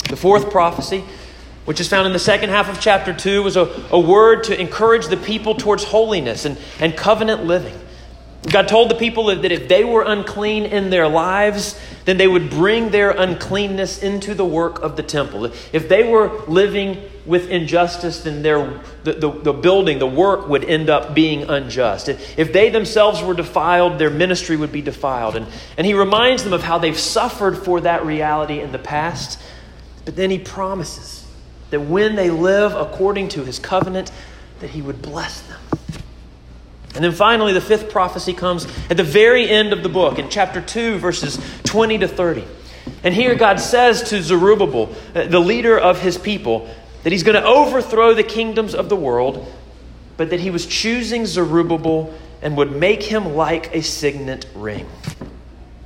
The 0.10 0.16
fourth 0.16 0.50
prophecy, 0.50 1.04
which 1.66 1.80
is 1.80 1.88
found 1.88 2.08
in 2.08 2.14
the 2.14 2.20
second 2.20 2.50
half 2.50 2.70
of 2.70 2.80
chapter 2.80 3.14
2, 3.14 3.44
was 3.44 3.58
a, 3.58 3.64
a 3.92 4.00
word 4.00 4.46
to 4.46 4.60
encourage 4.60 5.08
the 5.08 5.18
people 5.18 5.56
towards 5.56 5.84
holiness 5.84 6.46
and, 6.46 6.58
and 6.80 6.96
covenant 6.96 7.46
living. 7.46 7.78
God 8.50 8.68
told 8.68 8.90
the 8.90 8.96
people 8.96 9.26
that 9.26 9.52
if 9.52 9.68
they 9.68 9.84
were 9.84 10.04
unclean 10.04 10.66
in 10.66 10.90
their 10.90 11.08
lives, 11.08 11.80
then 12.06 12.18
they 12.18 12.28
would 12.28 12.50
bring 12.50 12.90
their 12.90 13.12
uncleanness 13.12 14.02
into 14.02 14.34
the 14.34 14.46
work 14.46 14.82
of 14.82 14.96
the 14.96 15.04
temple. 15.04 15.46
If 15.46 15.88
they 15.88 16.10
were 16.10 16.40
living 16.48 17.11
with 17.26 17.50
injustice, 17.50 18.22
then 18.22 18.42
their, 18.42 18.82
the, 19.04 19.14
the, 19.14 19.32
the 19.32 19.54
building, 19.54 20.00
the 20.00 20.08
work 20.08 20.48
would 20.48 20.64
end 20.64 20.90
up 20.90 21.14
being 21.14 21.50
unjust. 21.50 22.10
If 22.10 22.52
they 22.52 22.70
themselves 22.70 23.22
were 23.22 23.34
defiled, 23.34 24.00
their 24.00 24.10
ministry 24.10 24.58
would 24.58 24.72
be 24.72 24.82
defiled. 24.82 25.36
And, 25.36 25.48
and 25.78 25.86
he 25.86 25.94
reminds 25.94 26.44
them 26.44 26.54
of 26.54 26.64
how 26.64 26.78
they've 26.78 26.98
suffered 26.98 27.58
for 27.58 27.82
that 27.82 28.06
reality 28.06 28.60
in 28.60 28.72
the 28.72 28.80
past. 28.80 29.40
But 30.06 30.16
then 30.16 30.32
he 30.32 30.40
promises 30.40 31.26
that 31.70 31.82
when 31.82 32.16
they 32.16 32.30
live 32.30 32.74
according 32.76 33.30
to 33.30 33.44
his 33.44 33.60
covenant, 33.60 34.12
that 34.60 34.72
he 34.72 34.82
would 34.82 35.02
bless 35.02 35.42
them. 35.42 35.60
And 36.94 37.04
then 37.04 37.14
finally, 37.14 37.54
the 37.54 37.62
fifth 37.62 37.90
prophecy 37.90 38.34
comes 38.34 38.68
at 38.90 38.98
the 38.98 39.04
very 39.04 39.48
end 39.50 39.72
of 39.72 39.82
the 39.82 39.90
book, 39.90 40.20
in 40.20 40.30
chapter 40.30 40.60
2, 40.60 40.98
verses 40.98 41.40
20 41.64 42.00
to 42.00 42.08
30. 42.08 42.46
And 43.04 43.14
here 43.14 43.36
God 43.36 43.60
says 43.60 44.04
to 44.10 44.22
Zerubbabel, 44.22 44.94
uh, 45.16 45.26
the 45.26 45.40
leader 45.40 45.78
of 45.80 46.02
his 46.02 46.18
people, 46.18 46.70
that 47.04 47.12
he's 47.12 47.24
going 47.24 47.42
to 47.42 47.46
overthrow 47.46 48.14
the 48.14 48.24
kingdoms 48.24 48.76
of 48.76 48.90
the 48.90 48.96
world, 48.96 49.52
but 50.18 50.30
that 50.30 50.40
he 50.40 50.50
was 50.50 50.66
choosing 50.66 51.26
Zerubbabel 51.26 52.14
and 52.42 52.58
would 52.58 52.72
make 52.72 53.04
him 53.04 53.36
like 53.36 53.74
a 53.76 53.82
signet 53.82 54.46
ring. 54.56 54.88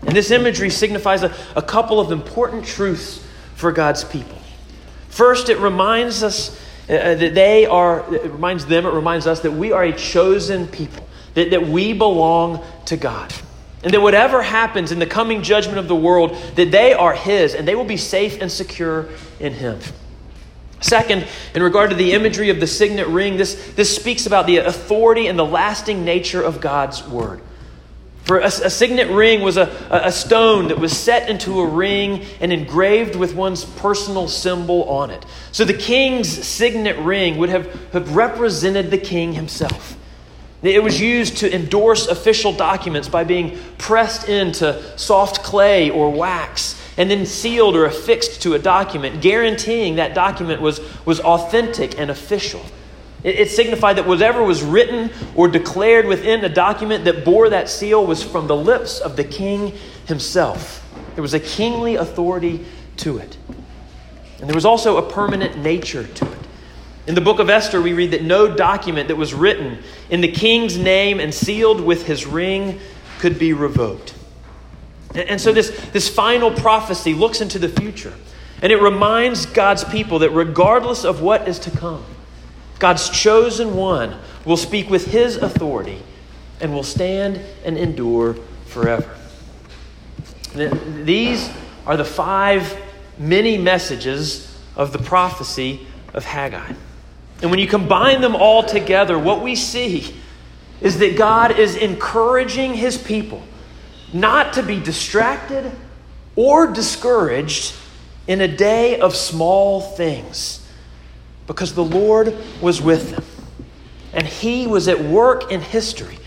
And 0.02 0.16
this 0.16 0.32
imagery 0.32 0.70
signifies 0.70 1.24
a, 1.24 1.34
a 1.56 1.62
couple 1.62 2.00
of 2.00 2.12
important 2.12 2.66
truths 2.66 3.26
for 3.56 3.72
God's 3.72 4.04
people. 4.04 4.38
First, 5.10 5.50
it 5.50 5.60
reminds 5.60 6.24
us 6.24 6.60
uh, 6.90 6.94
uh, 6.94 7.16
that 7.16 7.34
they 7.34 7.66
are, 7.66 8.14
it 8.14 8.32
reminds 8.32 8.66
them, 8.66 8.86
it 8.86 8.94
reminds 8.94 9.26
us 9.26 9.40
that 9.42 9.52
we 9.52 9.72
are 9.72 9.84
a 9.84 9.94
chosen 9.94 10.68
people, 10.68 11.08
that, 11.34 11.50
that 11.52 11.68
we 11.68 11.94
belong 11.94 12.64
to 12.86 12.98
God. 12.98 13.34
And 13.84 13.94
that 13.94 14.02
whatever 14.02 14.42
happens 14.42 14.92
in 14.92 15.00
the 15.00 15.06
coming 15.06 15.42
judgment 15.44 15.78
of 15.78 15.88
the 15.88 15.96
world, 15.96 16.36
that 16.56 16.72
they 16.72 16.94
are 16.94 17.14
His 17.14 17.54
and 17.56 17.68
they 17.68 17.76
will 17.76 17.86
be 17.86 17.98
safe 17.98 18.42
and 18.42 18.52
secure 18.52 19.08
in 19.40 19.54
Him. 19.54 19.80
Second, 20.86 21.26
in 21.56 21.64
regard 21.64 21.90
to 21.90 21.96
the 21.96 22.14
imagery 22.14 22.52
of 22.52 22.60
the 22.60 22.68
signet 22.68 23.08
ring, 23.08 23.38
this, 23.38 23.74
this 23.74 23.96
speaks 23.96 24.28
about 24.28 24.46
the 24.46 24.58
authority 24.58 25.26
and 25.26 25.38
the 25.38 25.46
lasting 25.46 26.06
nature 26.06 26.44
of 26.44 26.62
God's 26.62 27.04
Word. 27.08 27.42
For 28.26 28.38
a, 28.38 28.46
a, 28.46 28.70
signet 28.70 29.10
ring 29.10 29.42
was 29.42 29.58
a, 29.58 29.64
a 29.90 30.12
stone 30.12 30.68
that 30.68 30.78
was 30.78 30.96
set 30.96 31.28
into 31.28 31.60
a 31.60 31.66
ring 31.66 32.24
and 32.40 32.54
engraved 32.54 33.16
with 33.16 33.34
one's 33.34 33.66
personal 33.66 34.28
symbol 34.28 34.84
on 34.84 35.10
it. 35.10 35.26
So 35.52 35.66
the 35.66 35.74
king's 35.74 36.30
signet 36.46 37.00
ring 37.00 37.38
would 37.38 37.50
have, 37.50 37.66
have 37.92 38.16
represented 38.16 38.92
the 38.92 39.00
king 39.00 39.34
himself. 39.34 39.98
It 40.62 40.84
was 40.84 41.02
used 41.02 41.38
to 41.38 41.52
endorse 41.52 42.06
official 42.06 42.54
documents 42.54 43.10
by 43.10 43.24
being 43.24 43.58
pressed 43.80 44.30
into 44.30 44.84
soft 45.00 45.42
clay 45.42 45.90
or 45.90 46.12
wax 46.12 46.80
and 46.98 47.12
then 47.12 47.26
sealed 47.26 47.76
or 47.76 47.86
affixed 47.86 48.42
to 48.44 48.54
a 48.54 48.60
document, 48.60 49.22
guaranteeing 49.22 49.96
that 49.96 50.14
document 50.14 50.62
was, 50.62 50.80
was 51.06 51.20
authentic 51.20 52.00
and 52.00 52.10
official. 52.10 52.64
It, 53.24 53.40
it 53.40 53.52
signified 53.52 53.98
that 53.98 54.08
whatever 54.08 54.44
was 54.44 54.64
written 54.64 55.10
or 55.36 55.48
declared 55.48 56.06
within 56.06 56.46
a 56.46 56.50
document 56.50 57.04
that 57.06 57.26
bore 57.26 57.50
that 57.50 57.70
seal 57.70 58.06
was 58.06 58.24
from 58.24 58.48
the 58.48 58.56
lips 58.56 59.00
of 59.00 59.18
the 59.18 59.24
king 59.24 59.74
himself. 60.06 60.82
There 61.16 61.22
was 61.22 61.34
a 61.34 61.40
kingly 61.40 61.96
authority 61.96 62.66
to 62.98 63.18
it. 63.18 63.38
And 64.40 64.50
there 64.50 64.56
was 64.56 64.66
also 64.66 64.98
a 64.98 65.10
permanent 65.10 65.58
nature 65.58 66.06
to 66.06 66.32
it. 66.32 66.40
In 67.08 67.16
the 67.16 67.22
book 67.22 67.40
of 67.40 67.50
Esther, 67.50 67.82
we 67.82 67.94
read 67.94 68.12
that 68.12 68.24
no 68.24 68.54
document 68.54 69.10
that 69.10 69.16
was 69.16 69.34
written 69.34 69.80
in 70.10 70.22
the 70.22 70.32
king's 70.32 70.78
name 70.78 71.20
and 71.20 71.34
sealed 71.34 71.82
with 71.82 72.08
his 72.08 72.26
ring 72.26 72.80
could 73.20 73.38
be 73.38 73.54
revoked. 73.54 74.14
And 75.16 75.40
so, 75.40 75.54
this, 75.54 75.70
this 75.92 76.10
final 76.10 76.52
prophecy 76.52 77.14
looks 77.14 77.42
into 77.42 77.58
the 77.58 77.70
future, 77.70 78.14
and 78.62 78.72
it 78.72 78.82
reminds 78.82 79.46
God's 79.46 79.84
people 79.84 80.20
that 80.20 80.32
regardless 80.32 81.06
of 81.06 81.22
what 81.22 81.48
is 81.48 81.60
to 81.60 81.72
come, 81.72 82.04
God's 82.80 83.10
chosen 83.10 83.76
one 83.76 84.18
will 84.44 84.58
speak 84.58 84.90
with 84.90 85.08
his 85.08 85.38
authority 85.38 86.02
and 86.60 86.74
will 86.74 86.84
stand 86.84 87.40
and 87.64 87.78
endure 87.78 88.36
forever. 88.66 89.16
These 90.54 91.50
are 91.86 91.98
the 91.98 92.06
five 92.06 92.78
many 93.18 93.58
messages 93.58 94.58
of 94.76 94.92
the 94.92 95.00
prophecy 95.00 95.86
of 96.14 96.26
Haggai. 96.26 96.74
And 97.42 97.52
when 97.52 97.60
you 97.60 97.68
combine 97.68 98.22
them 98.22 98.36
all 98.36 98.64
together, 98.64 99.20
what 99.20 99.42
we 99.42 99.56
see 99.56 100.16
is 100.82 101.00
that 101.00 101.18
God 101.18 101.58
is 101.58 101.76
encouraging 101.76 102.74
his 102.74 102.98
people 102.98 103.44
not 104.16 104.54
to 104.54 104.64
be 104.64 104.80
distracted 104.80 105.70
or 106.36 106.68
discouraged 106.68 107.76
in 108.28 108.42
a 108.42 108.48
day 108.48 109.00
of 109.00 109.16
small 109.16 109.82
things 109.82 110.66
because 111.48 111.76
the 111.76 111.84
Lord 111.84 112.36
was 112.62 112.82
with 112.82 113.12
them. 113.12 113.24
And 114.14 114.26
He 114.26 114.68
was 114.68 114.88
at 114.88 115.04
work 115.04 115.52
in 115.52 115.60
history 115.60 116.18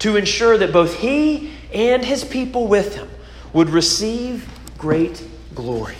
to 0.00 0.16
ensure 0.16 0.58
that 0.58 0.72
both 0.72 0.96
He 0.96 1.52
and 1.72 2.04
His 2.04 2.24
people 2.24 2.66
with 2.66 2.94
Him 2.94 3.08
would 3.54 3.70
receive 3.70 4.48
great 4.76 5.24
glory. 5.54 5.96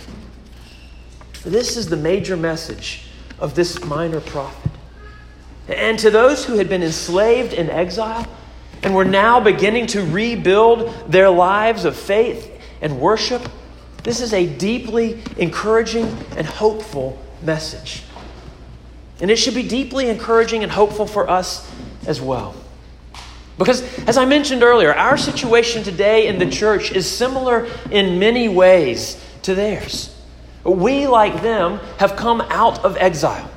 This 1.43 1.75
is 1.75 1.89
the 1.89 1.97
major 1.97 2.37
message 2.37 3.05
of 3.39 3.55
this 3.55 3.83
minor 3.83 4.21
prophet. 4.21 4.71
And 5.67 5.97
to 5.99 6.11
those 6.11 6.45
who 6.45 6.57
had 6.57 6.69
been 6.69 6.83
enslaved 6.83 7.53
in 7.53 7.69
exile 7.69 8.27
and 8.83 8.95
were 8.95 9.05
now 9.05 9.39
beginning 9.39 9.87
to 9.87 10.03
rebuild 10.03 11.11
their 11.11 11.29
lives 11.29 11.85
of 11.85 11.95
faith 11.95 12.49
and 12.81 12.99
worship, 12.99 13.47
this 14.03 14.21
is 14.21 14.33
a 14.33 14.47
deeply 14.47 15.21
encouraging 15.37 16.05
and 16.35 16.45
hopeful 16.45 17.21
message. 17.43 18.03
And 19.19 19.29
it 19.29 19.35
should 19.35 19.53
be 19.53 19.67
deeply 19.67 20.09
encouraging 20.09 20.63
and 20.63 20.71
hopeful 20.71 21.05
for 21.05 21.29
us 21.29 21.69
as 22.07 22.19
well. 22.19 22.55
Because, 23.57 23.81
as 24.07 24.17
I 24.17 24.25
mentioned 24.25 24.63
earlier, 24.63 24.91
our 24.91 25.17
situation 25.17 25.83
today 25.83 26.27
in 26.27 26.39
the 26.39 26.49
church 26.49 26.91
is 26.91 27.09
similar 27.09 27.67
in 27.91 28.17
many 28.17 28.49
ways 28.49 29.23
to 29.43 29.53
theirs. 29.53 30.15
We, 30.63 31.05
like 31.05 31.43
them, 31.43 31.79
have 31.99 32.15
come 32.15 32.41
out 32.41 32.83
of 32.83 32.97
exile. 32.97 33.49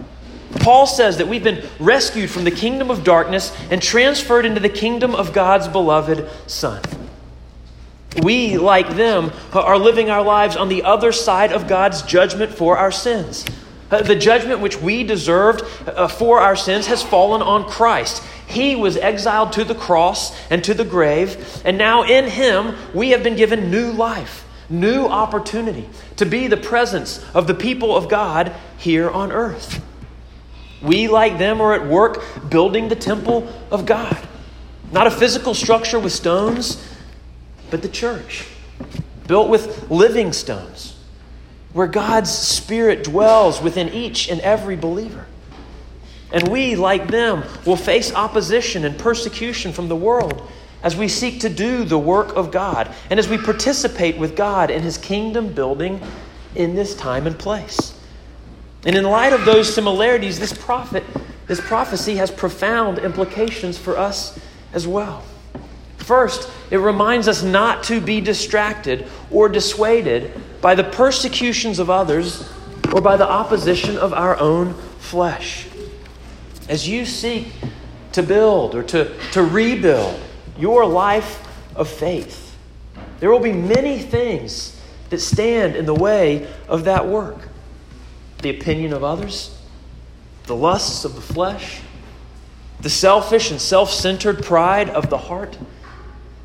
Paul 0.65 0.87
says 0.87 1.19
that 1.19 1.29
we've 1.29 1.45
been 1.45 1.63
rescued 1.79 2.31
from 2.31 2.45
the 2.45 2.51
kingdom 2.51 2.91
of 2.91 3.05
darkness 3.05 3.55
and 3.71 3.83
transferred 3.83 4.47
into 4.47 4.61
the 4.61 4.71
kingdom 4.71 5.15
of 5.15 5.35
God's 5.35 5.69
beloved 5.69 6.27
Son. 6.47 6.81
We, 8.23 8.57
like 8.57 8.97
them, 8.97 9.31
are 9.53 9.77
living 9.77 10.09
our 10.09 10.23
lives 10.23 10.57
on 10.57 10.71
the 10.71 10.85
other 10.85 11.13
side 11.13 11.53
of 11.53 11.69
God's 11.69 12.01
judgment 12.01 12.51
for 12.51 12.79
our 12.79 12.91
sins. 12.91 13.45
Uh, 13.91 14.01
the 14.01 14.17
judgment 14.17 14.61
which 14.61 14.81
we 14.81 15.05
deserved 15.05 15.65
uh, 15.87 16.09
for 16.09 16.41
our 16.41 16.57
sins 16.57 16.87
has 16.87 17.03
fallen 17.03 17.43
on 17.43 17.69
Christ. 17.69 18.23
He 18.47 18.75
was 18.75 18.97
exiled 18.97 19.53
to 19.53 19.65
the 19.65 19.75
cross 19.75 20.35
and 20.51 20.65
to 20.65 20.73
the 20.73 20.87
grave, 20.87 21.61
and 21.67 21.77
now 21.77 22.05
in 22.05 22.25
Him 22.25 22.75
we 22.95 23.11
have 23.11 23.23
been 23.23 23.37
given 23.37 23.71
new 23.71 23.93
life, 23.93 24.47
new 24.71 25.05
opportunity 25.05 25.91
to 26.17 26.25
be 26.25 26.47
the 26.47 26.57
presence 26.57 27.23
of 27.35 27.47
the 27.47 27.55
people 27.55 27.95
of 27.95 28.09
God 28.09 28.55
here 28.79 29.11
on 29.11 29.31
earth. 29.31 29.85
We, 30.85 31.09
like 31.09 31.39
them, 31.39 31.61
are 31.61 31.75
at 31.75 31.87
work 31.87 32.23
building 32.51 32.89
the 32.89 32.97
temple 32.97 33.53
of 33.71 33.87
God. 33.87 34.17
Not 34.93 35.07
a 35.07 35.11
physical 35.11 35.55
structure 35.55 35.99
with 35.99 36.13
stones, 36.13 36.87
but 37.71 37.83
the 37.83 37.89
church, 37.89 38.47
built 39.27 39.49
with 39.49 39.91
living 39.91 40.33
stones 40.33 40.95
where 41.75 41.89
God's 41.89 42.31
Spirit 42.31 43.03
dwells 43.03 43.61
within 43.61 43.89
each 43.89 44.29
and 44.31 44.41
every 44.41 44.77
believer. 44.77 45.27
And 46.33 46.49
we, 46.49 46.77
like 46.77 47.09
them, 47.09 47.45
will 47.67 47.77
face 47.77 48.15
opposition 48.15 48.85
and 48.85 48.97
persecution 48.97 49.73
from 49.73 49.89
the 49.89 49.97
world 49.97 50.49
as 50.83 50.97
we 50.97 51.09
seek 51.09 51.41
to 51.41 51.49
do 51.49 51.85
the 51.85 51.99
work 51.99 52.37
of 52.37 52.51
God 52.51 52.95
and 53.11 53.19
as 53.19 53.29
we 53.29 53.39
participate 53.39 54.17
with 54.17 54.37
God 54.37 54.71
in 54.71 54.83
His 54.83 54.99
kingdom 54.99 55.53
building 55.53 56.01
in 56.55 56.75
this 56.75 56.95
time 56.95 57.27
and 57.27 57.39
place. 57.39 57.94
And 58.85 58.97
in 58.97 59.05
light 59.05 59.33
of 59.33 59.45
those 59.45 59.73
similarities, 59.73 60.39
this 60.39 60.53
prophet, 60.53 61.05
this 61.47 61.61
prophecy 61.61 62.17
has 62.17 62.31
profound 62.31 62.99
implications 62.99 63.79
for 63.79 63.97
us 63.97 64.39
as 64.73 64.87
well. 64.87 65.25
First, 65.97 66.51
it 66.71 66.77
reminds 66.77 67.29
us 67.29 67.43
not 67.43 67.85
to 67.85 68.01
be 68.01 68.21
distracted 68.21 69.07
or 69.31 69.49
dissuaded 69.49 70.33
by 70.61 70.75
the 70.75 70.85
persecutions 70.85 71.79
of 71.79 71.89
others 71.89 72.51
or 72.93 73.01
by 73.01 73.17
the 73.17 73.29
opposition 73.29 73.97
of 73.97 74.13
our 74.13 74.39
own 74.39 74.75
flesh. 74.99 75.67
As 76.69 76.87
you 76.87 77.07
seek 77.07 77.53
to 78.13 78.23
build 78.23 78.75
or 78.75 78.83
to, 78.83 79.17
to 79.33 79.43
rebuild 79.43 80.21
your 80.59 80.85
life 80.85 81.47
of 81.75 81.89
faith, 81.89 82.55
there 83.21 83.31
will 83.31 83.41
be 83.41 83.53
many 83.53 83.99
things 83.99 84.81
that 85.09 85.21
stand 85.21 85.75
in 85.75 85.87
the 85.87 85.95
way 85.95 86.47
of 86.69 86.85
that 86.85 87.07
work 87.07 87.49
the 88.45 88.51
opinion 88.51 88.93
of 88.93 89.03
others, 89.03 89.59
the 90.45 90.55
lusts 90.55 91.05
of 91.05 91.15
the 91.15 91.21
flesh, 91.21 91.81
the 92.81 92.91
selfish 92.91 93.51
and 93.51 93.61
self 93.61 93.91
centered 93.91 94.45
pride 94.45 94.91
of 94.91 95.09
the 95.11 95.17
heart. 95.19 95.59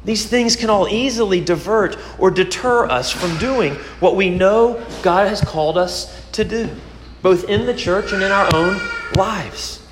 These 0.05 0.25
things 0.25 0.55
can 0.55 0.69
all 0.69 0.87
easily 0.87 1.41
divert 1.41 1.97
or 2.17 2.31
deter 2.31 2.87
us 2.87 3.11
from 3.11 3.37
doing 3.37 3.75
what 3.99 4.15
we 4.15 4.29
know 4.29 4.83
God 5.03 5.27
has 5.27 5.41
called 5.41 5.77
us 5.77 6.25
to 6.31 6.45
do, 6.45 6.69
both 7.21 7.43
in 7.49 7.65
the 7.65 7.75
church 7.75 8.13
and 8.13 8.23
in 8.23 8.31
our 8.31 8.49
own 8.55 8.79
lives. 9.15 9.85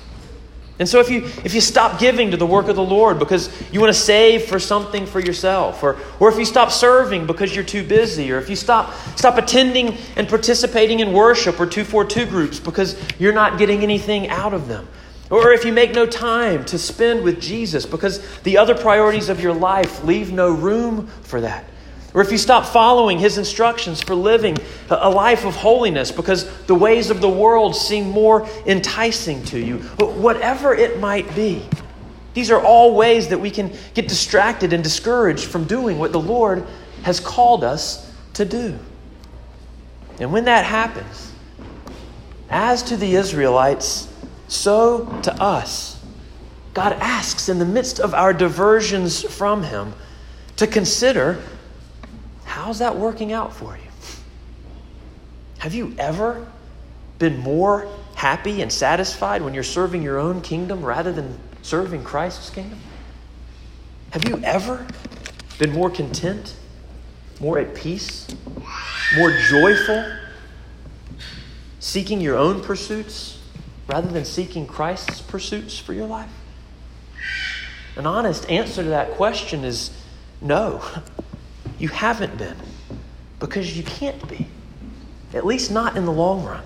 And 0.78 0.88
so 0.88 1.00
if 1.00 1.10
you 1.10 1.24
if 1.44 1.54
you 1.54 1.60
stop 1.60 1.98
giving 1.98 2.30
to 2.30 2.36
the 2.36 2.46
work 2.46 2.68
of 2.68 2.76
the 2.76 2.84
Lord 2.84 3.18
because 3.18 3.50
you 3.72 3.80
want 3.80 3.92
to 3.92 3.98
save 3.98 4.44
for 4.44 4.60
something 4.60 5.06
for 5.06 5.18
yourself, 5.18 5.82
or 5.82 5.96
or 6.20 6.28
if 6.28 6.38
you 6.38 6.44
stop 6.44 6.70
serving 6.70 7.26
because 7.26 7.54
you're 7.54 7.64
too 7.64 7.84
busy, 7.84 8.30
or 8.30 8.38
if 8.38 8.48
you 8.48 8.54
stop 8.54 8.94
stop 9.16 9.38
attending 9.38 9.96
and 10.14 10.28
participating 10.28 11.00
in 11.00 11.12
worship 11.12 11.58
or 11.58 11.66
242 11.66 12.26
groups 12.26 12.60
because 12.60 12.96
you're 13.18 13.32
not 13.32 13.58
getting 13.58 13.82
anything 13.82 14.28
out 14.28 14.54
of 14.54 14.68
them, 14.68 14.86
or 15.30 15.52
if 15.52 15.64
you 15.64 15.72
make 15.72 15.94
no 15.94 16.06
time 16.06 16.64
to 16.66 16.78
spend 16.78 17.24
with 17.24 17.40
Jesus 17.40 17.84
because 17.84 18.22
the 18.42 18.58
other 18.58 18.76
priorities 18.76 19.28
of 19.28 19.40
your 19.40 19.54
life 19.54 20.04
leave 20.04 20.32
no 20.32 20.52
room 20.52 21.08
for 21.22 21.40
that. 21.40 21.64
Or 22.14 22.22
if 22.22 22.32
you 22.32 22.38
stop 22.38 22.64
following 22.64 23.18
his 23.18 23.36
instructions 23.36 24.02
for 24.02 24.14
living 24.14 24.56
a 24.88 25.10
life 25.10 25.44
of 25.44 25.54
holiness 25.54 26.10
because 26.10 26.50
the 26.66 26.74
ways 26.74 27.10
of 27.10 27.20
the 27.20 27.28
world 27.28 27.76
seem 27.76 28.08
more 28.08 28.48
enticing 28.66 29.44
to 29.44 29.58
you, 29.58 29.78
whatever 29.98 30.74
it 30.74 30.98
might 30.98 31.32
be, 31.34 31.62
these 32.32 32.50
are 32.50 32.62
all 32.62 32.94
ways 32.94 33.28
that 33.28 33.38
we 33.38 33.50
can 33.50 33.72
get 33.94 34.08
distracted 34.08 34.72
and 34.72 34.82
discouraged 34.82 35.44
from 35.44 35.64
doing 35.64 35.98
what 35.98 36.12
the 36.12 36.20
Lord 36.20 36.66
has 37.02 37.20
called 37.20 37.62
us 37.62 38.10
to 38.34 38.44
do. 38.44 38.78
And 40.20 40.32
when 40.32 40.44
that 40.46 40.64
happens, 40.64 41.32
as 42.50 42.82
to 42.84 42.96
the 42.96 43.14
Israelites, 43.14 44.08
so 44.48 45.04
to 45.22 45.42
us, 45.42 46.02
God 46.74 46.92
asks 46.94 47.48
in 47.48 47.58
the 47.58 47.64
midst 47.64 48.00
of 48.00 48.14
our 48.14 48.32
diversions 48.32 49.22
from 49.22 49.62
Him 49.62 49.92
to 50.56 50.66
consider 50.66 51.42
How's 52.58 52.80
that 52.80 52.96
working 52.96 53.32
out 53.32 53.52
for 53.52 53.76
you? 53.76 53.90
Have 55.58 55.74
you 55.74 55.94
ever 55.96 56.44
been 57.20 57.38
more 57.38 57.86
happy 58.16 58.62
and 58.62 58.72
satisfied 58.72 59.42
when 59.42 59.54
you're 59.54 59.62
serving 59.62 60.02
your 60.02 60.18
own 60.18 60.40
kingdom 60.40 60.84
rather 60.84 61.12
than 61.12 61.38
serving 61.62 62.02
Christ's 62.02 62.50
kingdom? 62.50 62.80
Have 64.10 64.28
you 64.28 64.40
ever 64.42 64.84
been 65.60 65.70
more 65.70 65.88
content, 65.88 66.56
more 67.40 67.60
at 67.60 67.76
peace, 67.76 68.26
more 69.14 69.30
joyful, 69.30 70.04
seeking 71.78 72.20
your 72.20 72.36
own 72.36 72.60
pursuits 72.60 73.40
rather 73.86 74.08
than 74.08 74.24
seeking 74.24 74.66
Christ's 74.66 75.20
pursuits 75.20 75.78
for 75.78 75.92
your 75.92 76.08
life? 76.08 76.32
An 77.94 78.04
honest 78.04 78.50
answer 78.50 78.82
to 78.82 78.88
that 78.88 79.12
question 79.12 79.62
is 79.62 79.92
no. 80.40 80.82
You 81.78 81.88
haven't 81.88 82.36
been 82.38 82.56
because 83.38 83.76
you 83.76 83.82
can't 83.84 84.28
be, 84.28 84.46
at 85.32 85.46
least 85.46 85.70
not 85.70 85.96
in 85.96 86.04
the 86.04 86.12
long 86.12 86.44
run. 86.44 86.62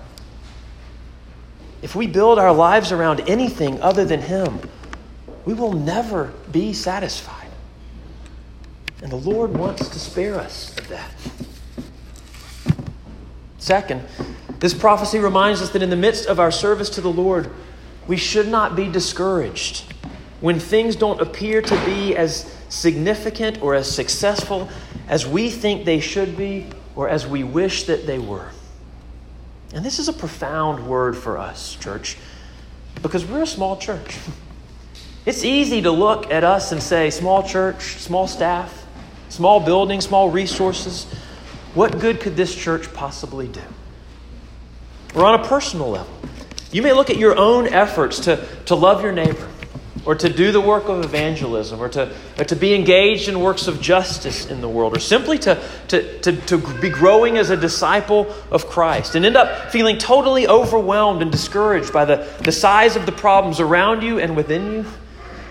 If 1.81 1.95
we 1.95 2.07
build 2.07 2.39
our 2.39 2.53
lives 2.53 2.91
around 2.91 3.21
anything 3.29 3.79
other 3.81 4.05
than 4.05 4.21
Him, 4.21 4.59
we 5.45 5.53
will 5.53 5.73
never 5.73 6.33
be 6.51 6.73
satisfied. 6.73 7.49
And 9.01 9.11
the 9.11 9.17
Lord 9.17 9.55
wants 9.55 9.89
to 9.89 9.99
spare 9.99 10.35
us 10.35 10.77
of 10.77 10.87
that. 10.87 11.11
Second, 13.57 14.03
this 14.59 14.73
prophecy 14.73 15.19
reminds 15.19 15.61
us 15.61 15.71
that 15.71 15.83
in 15.83 15.89
the 15.89 15.95
midst 15.97 16.25
of 16.25 16.39
our 16.39 16.51
service 16.51 16.89
to 16.91 17.01
the 17.01 17.11
Lord, 17.11 17.51
we 18.07 18.15
should 18.17 18.47
not 18.47 18.75
be 18.75 18.89
discouraged 18.89 19.93
when 20.39 20.59
things 20.59 20.95
don't 20.95 21.21
appear 21.21 21.61
to 21.61 21.85
be 21.85 22.15
as 22.15 22.53
significant 22.69 23.61
or 23.61 23.75
as 23.75 23.89
successful 23.89 24.69
as 25.07 25.25
we 25.25 25.49
think 25.49 25.85
they 25.85 25.99
should 25.99 26.37
be 26.37 26.67
or 26.95 27.09
as 27.09 27.27
we 27.27 27.43
wish 27.43 27.83
that 27.83 28.05
they 28.05 28.19
were. 28.19 28.49
And 29.73 29.83
this 29.83 29.99
is 29.99 30.07
a 30.07 30.13
profound 30.13 30.87
word 30.87 31.17
for 31.17 31.37
us, 31.37 31.75
church, 31.75 32.17
because 33.01 33.25
we're 33.25 33.43
a 33.43 33.47
small 33.47 33.77
church. 33.77 34.17
It's 35.25 35.45
easy 35.45 35.81
to 35.83 35.91
look 35.91 36.31
at 36.31 36.43
us 36.43 36.73
and 36.73 36.83
say, 36.83 37.09
small 37.09 37.43
church, 37.43 37.81
small 37.99 38.27
staff, 38.27 38.85
small 39.29 39.61
building, 39.61 40.01
small 40.01 40.29
resources. 40.29 41.05
What 41.73 41.99
good 41.99 42.19
could 42.19 42.35
this 42.35 42.53
church 42.53 42.93
possibly 42.93 43.47
do? 43.47 43.61
Or 45.15 45.23
on 45.23 45.39
a 45.39 45.47
personal 45.47 45.91
level, 45.91 46.13
you 46.73 46.81
may 46.81 46.91
look 46.91 47.09
at 47.09 47.15
your 47.15 47.37
own 47.37 47.67
efforts 47.67 48.19
to, 48.19 48.45
to 48.65 48.75
love 48.75 49.01
your 49.01 49.13
neighbor 49.13 49.47
or 50.05 50.15
to 50.15 50.29
do 50.29 50.51
the 50.51 50.59
work 50.59 50.89
of 50.89 51.03
evangelism, 51.03 51.81
or 51.81 51.87
to, 51.89 52.13
or 52.37 52.43
to 52.43 52.55
be 52.55 52.73
engaged 52.73 53.29
in 53.29 53.39
works 53.39 53.67
of 53.67 53.81
justice 53.81 54.45
in 54.45 54.59
the 54.59 54.67
world, 54.67 54.95
or 54.95 54.99
simply 54.99 55.37
to, 55.39 55.61
to, 55.87 56.19
to, 56.19 56.35
to 56.41 56.57
be 56.81 56.89
growing 56.89 57.37
as 57.37 57.49
a 57.49 57.57
disciple 57.57 58.33
of 58.51 58.67
Christ, 58.67 59.15
and 59.15 59.25
end 59.25 59.37
up 59.37 59.71
feeling 59.71 59.97
totally 59.97 60.47
overwhelmed 60.47 61.21
and 61.21 61.31
discouraged 61.31 61.93
by 61.93 62.03
the, 62.03 62.27
the 62.41 62.51
size 62.51 62.95
of 62.95 63.05
the 63.05 63.11
problems 63.13 63.59
around 63.59 64.03
you 64.03 64.19
and 64.19 64.35
within 64.35 64.71
you, 64.73 64.85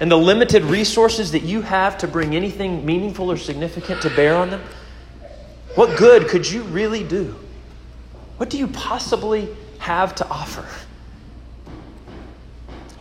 and 0.00 0.10
the 0.10 0.18
limited 0.18 0.64
resources 0.64 1.32
that 1.32 1.42
you 1.42 1.62
have 1.62 1.96
to 1.98 2.08
bring 2.08 2.34
anything 2.34 2.84
meaningful 2.84 3.30
or 3.30 3.36
significant 3.36 4.02
to 4.02 4.10
bear 4.10 4.36
on 4.36 4.50
them? 4.50 4.60
What 5.74 5.96
good 5.96 6.28
could 6.28 6.50
you 6.50 6.62
really 6.64 7.04
do? 7.04 7.34
What 8.36 8.50
do 8.50 8.58
you 8.58 8.66
possibly 8.66 9.48
have 9.78 10.14
to 10.16 10.28
offer? 10.28 10.66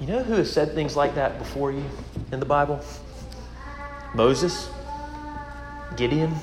You 0.02 0.08
know 0.08 0.24
who 0.24 0.34
has 0.34 0.52
said 0.52 0.74
things 0.74 0.96
like 0.96 1.14
that 1.14 1.38
before 1.38 1.72
you 1.72 1.86
in 2.32 2.40
the 2.40 2.46
Bible? 2.46 2.84
Moses, 4.16 4.68
Gideon, 5.96 6.34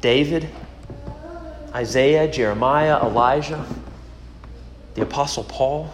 David, 0.00 0.48
Isaiah, 1.74 2.32
Jeremiah, 2.32 2.98
Elijah, 3.02 3.62
the 4.94 5.02
Apostle 5.02 5.44
Paul. 5.44 5.92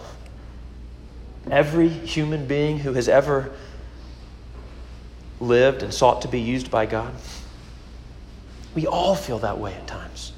Every 1.51 1.89
human 1.89 2.45
being 2.47 2.79
who 2.79 2.93
has 2.93 3.09
ever 3.09 3.51
lived 5.41 5.83
and 5.83 5.93
sought 5.93 6.21
to 6.21 6.29
be 6.29 6.39
used 6.39 6.71
by 6.71 6.85
God. 6.85 7.13
We 8.75 8.87
all 8.87 9.15
feel 9.15 9.39
that 9.39 9.57
way 9.57 9.73
at 9.73 9.87
times. 9.87 10.31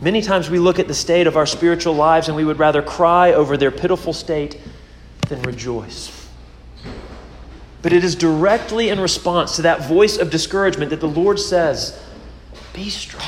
Many 0.00 0.22
times 0.22 0.48
we 0.48 0.58
look 0.58 0.78
at 0.78 0.86
the 0.86 0.94
state 0.94 1.26
of 1.26 1.36
our 1.36 1.46
spiritual 1.46 1.94
lives 1.94 2.28
and 2.28 2.36
we 2.36 2.44
would 2.44 2.58
rather 2.58 2.82
cry 2.82 3.32
over 3.32 3.56
their 3.56 3.72
pitiful 3.72 4.12
state 4.12 4.60
than 5.28 5.42
rejoice. 5.42 6.28
But 7.82 7.92
it 7.92 8.04
is 8.04 8.14
directly 8.14 8.90
in 8.90 9.00
response 9.00 9.56
to 9.56 9.62
that 9.62 9.88
voice 9.88 10.16
of 10.16 10.30
discouragement 10.30 10.90
that 10.90 11.00
the 11.00 11.08
Lord 11.08 11.38
says, 11.38 12.00
Be 12.72 12.90
strong. 12.90 13.24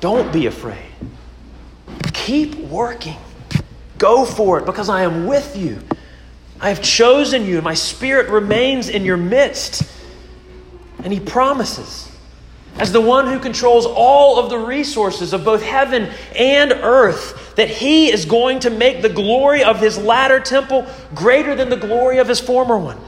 Don't 0.00 0.32
be 0.32 0.46
afraid. 0.46 0.92
Keep 2.12 2.56
working. 2.56 3.18
Go 3.98 4.24
for 4.24 4.58
it 4.58 4.66
because 4.66 4.88
I 4.88 5.02
am 5.02 5.26
with 5.26 5.56
you. 5.56 5.78
I 6.60 6.70
have 6.70 6.82
chosen 6.82 7.44
you, 7.46 7.56
and 7.56 7.64
my 7.64 7.74
spirit 7.74 8.28
remains 8.30 8.88
in 8.88 9.04
your 9.04 9.16
midst. 9.16 9.82
And 11.04 11.12
he 11.12 11.20
promises 11.20 12.09
as 12.76 12.92
the 12.92 13.00
one 13.00 13.26
who 13.26 13.38
controls 13.38 13.86
all 13.86 14.38
of 14.38 14.48
the 14.48 14.58
resources 14.58 15.32
of 15.32 15.44
both 15.44 15.62
heaven 15.62 16.10
and 16.34 16.72
earth, 16.72 17.54
that 17.56 17.68
he 17.68 18.10
is 18.10 18.24
going 18.24 18.60
to 18.60 18.70
make 18.70 19.02
the 19.02 19.08
glory 19.08 19.62
of 19.62 19.80
his 19.80 19.98
latter 19.98 20.40
temple 20.40 20.86
greater 21.14 21.54
than 21.54 21.68
the 21.68 21.76
glory 21.76 22.18
of 22.18 22.28
his 22.28 22.40
former 22.40 22.78
one. 22.78 22.98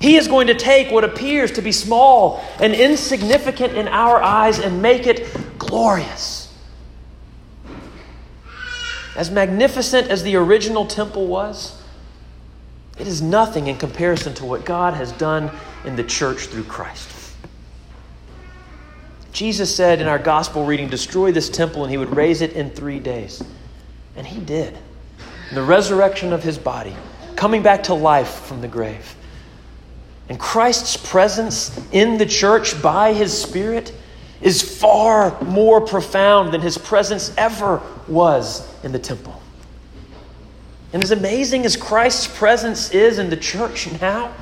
He 0.00 0.16
is 0.16 0.28
going 0.28 0.46
to 0.46 0.54
take 0.54 0.92
what 0.92 1.02
appears 1.02 1.50
to 1.52 1.62
be 1.62 1.72
small 1.72 2.44
and 2.60 2.72
insignificant 2.72 3.74
in 3.74 3.88
our 3.88 4.22
eyes 4.22 4.60
and 4.60 4.80
make 4.80 5.06
it 5.06 5.26
glorious. 5.58 6.54
As 9.16 9.32
magnificent 9.32 10.06
as 10.08 10.22
the 10.22 10.36
original 10.36 10.86
temple 10.86 11.26
was, 11.26 11.82
it 12.98 13.08
is 13.08 13.20
nothing 13.20 13.66
in 13.66 13.76
comparison 13.76 14.34
to 14.34 14.44
what 14.44 14.64
God 14.64 14.94
has 14.94 15.10
done 15.12 15.50
in 15.84 15.96
the 15.96 16.04
church 16.04 16.46
through 16.46 16.64
Christ. 16.64 17.17
Jesus 19.38 19.72
said 19.72 20.00
in 20.00 20.08
our 20.08 20.18
gospel 20.18 20.64
reading, 20.64 20.88
Destroy 20.88 21.30
this 21.30 21.48
temple, 21.48 21.84
and 21.84 21.92
he 21.92 21.96
would 21.96 22.16
raise 22.16 22.40
it 22.40 22.54
in 22.54 22.70
three 22.70 22.98
days. 22.98 23.40
And 24.16 24.26
he 24.26 24.40
did. 24.40 24.76
the 25.52 25.62
resurrection 25.62 26.32
of 26.32 26.42
his 26.42 26.58
body, 26.58 26.92
coming 27.36 27.62
back 27.62 27.84
to 27.84 27.94
life 27.94 28.30
from 28.46 28.60
the 28.60 28.66
grave. 28.66 29.14
And 30.28 30.40
Christ's 30.40 30.96
presence 30.96 31.80
in 31.92 32.18
the 32.18 32.26
church 32.26 32.82
by 32.82 33.12
his 33.12 33.32
Spirit 33.32 33.94
is 34.40 34.60
far 34.60 35.40
more 35.44 35.82
profound 35.82 36.52
than 36.52 36.60
his 36.60 36.76
presence 36.76 37.32
ever 37.38 37.80
was 38.08 38.68
in 38.82 38.90
the 38.90 38.98
temple. 38.98 39.40
And 40.92 41.00
as 41.00 41.12
amazing 41.12 41.64
as 41.64 41.76
Christ's 41.76 42.26
presence 42.26 42.90
is 42.90 43.20
in 43.20 43.30
the 43.30 43.36
church 43.36 43.88
now, 44.00 44.34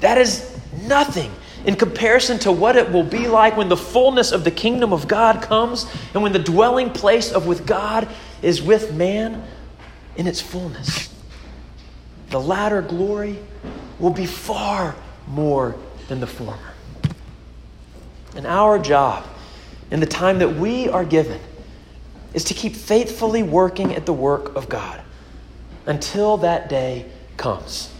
that 0.00 0.16
is 0.16 0.58
nothing 0.84 1.30
in 1.64 1.76
comparison 1.76 2.38
to 2.40 2.52
what 2.52 2.76
it 2.76 2.90
will 2.90 3.04
be 3.04 3.28
like 3.28 3.56
when 3.56 3.68
the 3.68 3.76
fullness 3.76 4.32
of 4.32 4.44
the 4.44 4.50
kingdom 4.50 4.92
of 4.92 5.06
God 5.06 5.42
comes 5.42 5.86
and 6.14 6.22
when 6.22 6.32
the 6.32 6.38
dwelling 6.38 6.90
place 6.90 7.32
of 7.32 7.46
with 7.46 7.66
God 7.66 8.08
is 8.42 8.60
with 8.62 8.94
man 8.94 9.44
in 10.16 10.26
its 10.26 10.40
fullness. 10.40 11.08
The 12.30 12.40
latter 12.40 12.82
glory 12.82 13.38
will 13.98 14.12
be 14.12 14.26
far 14.26 14.96
more 15.28 15.76
than 16.08 16.20
the 16.20 16.26
former. 16.26 16.72
And 18.34 18.46
our 18.46 18.78
job 18.78 19.26
in 19.90 20.00
the 20.00 20.06
time 20.06 20.38
that 20.38 20.56
we 20.56 20.88
are 20.88 21.04
given 21.04 21.40
is 22.34 22.44
to 22.44 22.54
keep 22.54 22.74
faithfully 22.74 23.42
working 23.42 23.94
at 23.94 24.06
the 24.06 24.12
work 24.12 24.56
of 24.56 24.68
God 24.68 25.02
until 25.86 26.38
that 26.38 26.68
day 26.68 27.06
comes. 27.36 27.92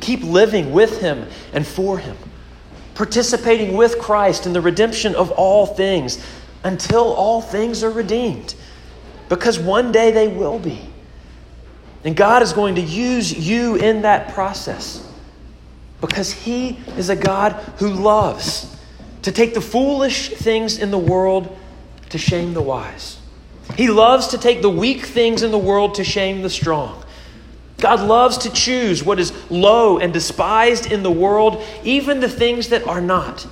Keep 0.00 0.22
living 0.22 0.72
with 0.72 1.00
Him 1.00 1.26
and 1.52 1.66
for 1.66 1.98
Him, 1.98 2.16
participating 2.94 3.76
with 3.76 3.98
Christ 3.98 4.46
in 4.46 4.52
the 4.52 4.60
redemption 4.60 5.14
of 5.14 5.30
all 5.32 5.66
things 5.66 6.24
until 6.62 7.12
all 7.12 7.40
things 7.40 7.82
are 7.82 7.90
redeemed. 7.90 8.54
Because 9.28 9.58
one 9.58 9.92
day 9.92 10.10
they 10.10 10.28
will 10.28 10.58
be. 10.58 10.80
And 12.04 12.14
God 12.14 12.42
is 12.42 12.52
going 12.52 12.74
to 12.74 12.82
use 12.82 13.32
you 13.32 13.76
in 13.76 14.02
that 14.02 14.34
process 14.34 15.06
because 16.00 16.32
He 16.32 16.78
is 16.96 17.08
a 17.08 17.16
God 17.16 17.52
who 17.78 17.88
loves 17.88 18.76
to 19.22 19.32
take 19.32 19.54
the 19.54 19.60
foolish 19.60 20.28
things 20.28 20.78
in 20.78 20.90
the 20.90 20.98
world 20.98 21.56
to 22.10 22.18
shame 22.18 22.52
the 22.52 22.60
wise. 22.60 23.18
He 23.76 23.88
loves 23.88 24.28
to 24.28 24.38
take 24.38 24.60
the 24.60 24.70
weak 24.70 25.06
things 25.06 25.42
in 25.42 25.50
the 25.50 25.58
world 25.58 25.94
to 25.96 26.04
shame 26.04 26.42
the 26.42 26.50
strong. 26.50 27.03
God 27.84 28.00
loves 28.00 28.38
to 28.38 28.50
choose 28.50 29.04
what 29.04 29.20
is 29.20 29.30
low 29.50 29.98
and 29.98 30.10
despised 30.10 30.90
in 30.90 31.02
the 31.02 31.10
world, 31.10 31.62
even 31.82 32.20
the 32.20 32.30
things 32.30 32.70
that 32.70 32.88
are 32.88 33.02
not, 33.02 33.46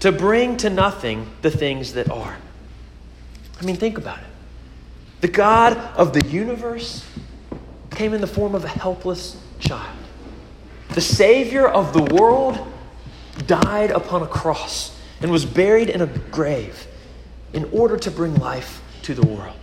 to 0.00 0.12
bring 0.12 0.58
to 0.58 0.68
nothing 0.68 1.26
the 1.40 1.50
things 1.50 1.94
that 1.94 2.10
are. 2.10 2.36
I 3.58 3.64
mean, 3.64 3.76
think 3.76 3.96
about 3.96 4.18
it. 4.18 4.26
The 5.22 5.28
God 5.28 5.78
of 5.96 6.12
the 6.12 6.26
universe 6.28 7.06
came 7.90 8.12
in 8.12 8.20
the 8.20 8.26
form 8.26 8.54
of 8.54 8.66
a 8.66 8.68
helpless 8.68 9.42
child. 9.58 9.96
The 10.90 11.00
Savior 11.00 11.66
of 11.66 11.94
the 11.94 12.02
world 12.02 12.58
died 13.46 13.92
upon 13.92 14.22
a 14.22 14.26
cross 14.26 14.94
and 15.22 15.30
was 15.30 15.46
buried 15.46 15.88
in 15.88 16.02
a 16.02 16.06
grave 16.06 16.86
in 17.54 17.64
order 17.72 17.96
to 17.96 18.10
bring 18.10 18.34
life 18.34 18.82
to 19.04 19.14
the 19.14 19.26
world. 19.26 19.56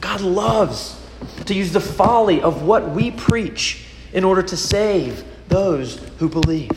God 0.00 0.20
loves 0.20 1.04
to 1.46 1.54
use 1.54 1.72
the 1.72 1.80
folly 1.80 2.40
of 2.40 2.62
what 2.62 2.90
we 2.90 3.10
preach 3.10 3.84
in 4.12 4.24
order 4.24 4.42
to 4.42 4.56
save 4.56 5.24
those 5.48 5.98
who 6.18 6.28
believe. 6.28 6.70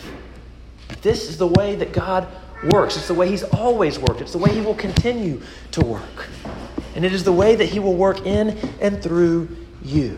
This 1.02 1.30
is 1.30 1.38
the 1.38 1.48
way 1.48 1.76
that 1.76 1.94
God 1.94 2.28
works. 2.72 2.98
It's 2.98 3.08
the 3.08 3.14
way 3.14 3.30
He's 3.30 3.44
always 3.44 3.98
worked. 3.98 4.22
It's 4.22 4.34
the 4.34 4.38
way 4.38 4.52
He 4.52 4.62
will 4.62 4.76
continue 4.76 5.42
to 5.72 5.86
work. 5.86 6.28
And 6.96 7.06
it 7.06 7.14
is 7.14 7.24
the 7.24 7.34
way 7.34 7.56
that 7.56 7.66
He 7.66 7.80
will 7.80 7.96
work 7.96 8.26
in 8.26 8.58
and 8.82 9.02
through 9.02 9.56
you. 9.84 10.18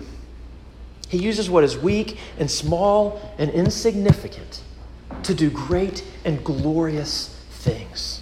He 1.07 1.17
uses 1.17 1.49
what 1.49 1.63
is 1.63 1.77
weak 1.77 2.17
and 2.39 2.49
small 2.49 3.35
and 3.37 3.51
insignificant 3.51 4.63
to 5.23 5.33
do 5.33 5.49
great 5.49 6.03
and 6.25 6.43
glorious 6.43 7.27
things. 7.51 8.21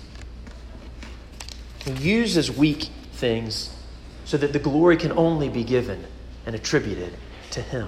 He 1.85 1.91
uses 1.91 2.51
weak 2.51 2.89
things 3.13 3.73
so 4.29 4.37
that 4.37 4.53
the 4.53 4.59
glory 4.59 4.95
can 4.95 5.11
only 5.13 5.49
be 5.49 5.63
given 5.63 6.05
and 6.45 6.53
attributed 6.53 7.11
to 7.49 7.63
Him. 7.63 7.87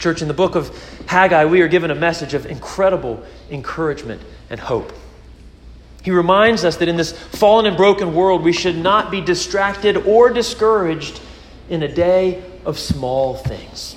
Church, 0.00 0.22
in 0.22 0.26
the 0.26 0.34
book 0.34 0.56
of 0.56 0.76
Haggai, 1.06 1.44
we 1.44 1.60
are 1.60 1.68
given 1.68 1.92
a 1.92 1.94
message 1.94 2.34
of 2.34 2.46
incredible 2.46 3.24
encouragement 3.48 4.20
and 4.50 4.58
hope. 4.58 4.92
He 6.02 6.10
reminds 6.10 6.64
us 6.64 6.78
that 6.78 6.88
in 6.88 6.96
this 6.96 7.12
fallen 7.12 7.66
and 7.66 7.76
broken 7.76 8.12
world, 8.12 8.42
we 8.42 8.52
should 8.52 8.76
not 8.76 9.12
be 9.12 9.20
distracted 9.20 9.98
or 9.98 10.30
discouraged 10.30 11.20
in 11.68 11.84
a 11.84 11.88
day 11.88 12.42
of 12.64 12.76
small 12.76 13.36
things. 13.36 13.94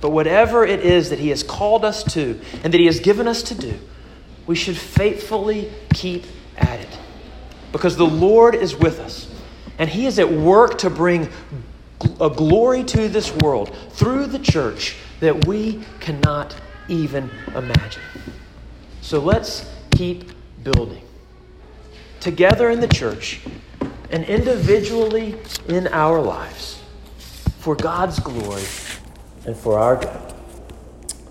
But 0.00 0.10
whatever 0.10 0.64
it 0.64 0.78
is 0.78 1.10
that 1.10 1.18
He 1.18 1.30
has 1.30 1.42
called 1.42 1.84
us 1.84 2.04
to 2.14 2.40
and 2.62 2.72
that 2.72 2.78
He 2.78 2.86
has 2.86 3.00
given 3.00 3.26
us 3.26 3.42
to 3.44 3.56
do, 3.56 3.80
we 4.46 4.54
should 4.54 4.76
faithfully 4.76 5.72
keep 5.92 6.24
at 6.56 6.78
it. 6.78 6.98
Because 7.74 7.96
the 7.96 8.06
Lord 8.06 8.54
is 8.54 8.76
with 8.76 9.00
us, 9.00 9.28
and 9.80 9.90
He 9.90 10.06
is 10.06 10.20
at 10.20 10.30
work 10.30 10.78
to 10.78 10.90
bring 10.90 11.28
a 12.20 12.30
glory 12.30 12.84
to 12.84 13.08
this 13.08 13.34
world 13.38 13.76
through 13.90 14.26
the 14.26 14.38
church 14.38 14.94
that 15.18 15.48
we 15.48 15.82
cannot 15.98 16.54
even 16.86 17.28
imagine. 17.48 18.02
So 19.00 19.18
let's 19.18 19.68
keep 19.90 20.30
building. 20.62 21.02
Together 22.20 22.70
in 22.70 22.78
the 22.78 22.86
church 22.86 23.40
and 24.08 24.22
individually 24.22 25.36
in 25.66 25.88
our 25.88 26.22
lives 26.22 26.80
for 27.58 27.74
God's 27.74 28.20
glory 28.20 28.62
and 29.46 29.56
for 29.56 29.80
our 29.80 29.96
good. 29.96 30.34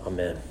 Amen. 0.05 0.37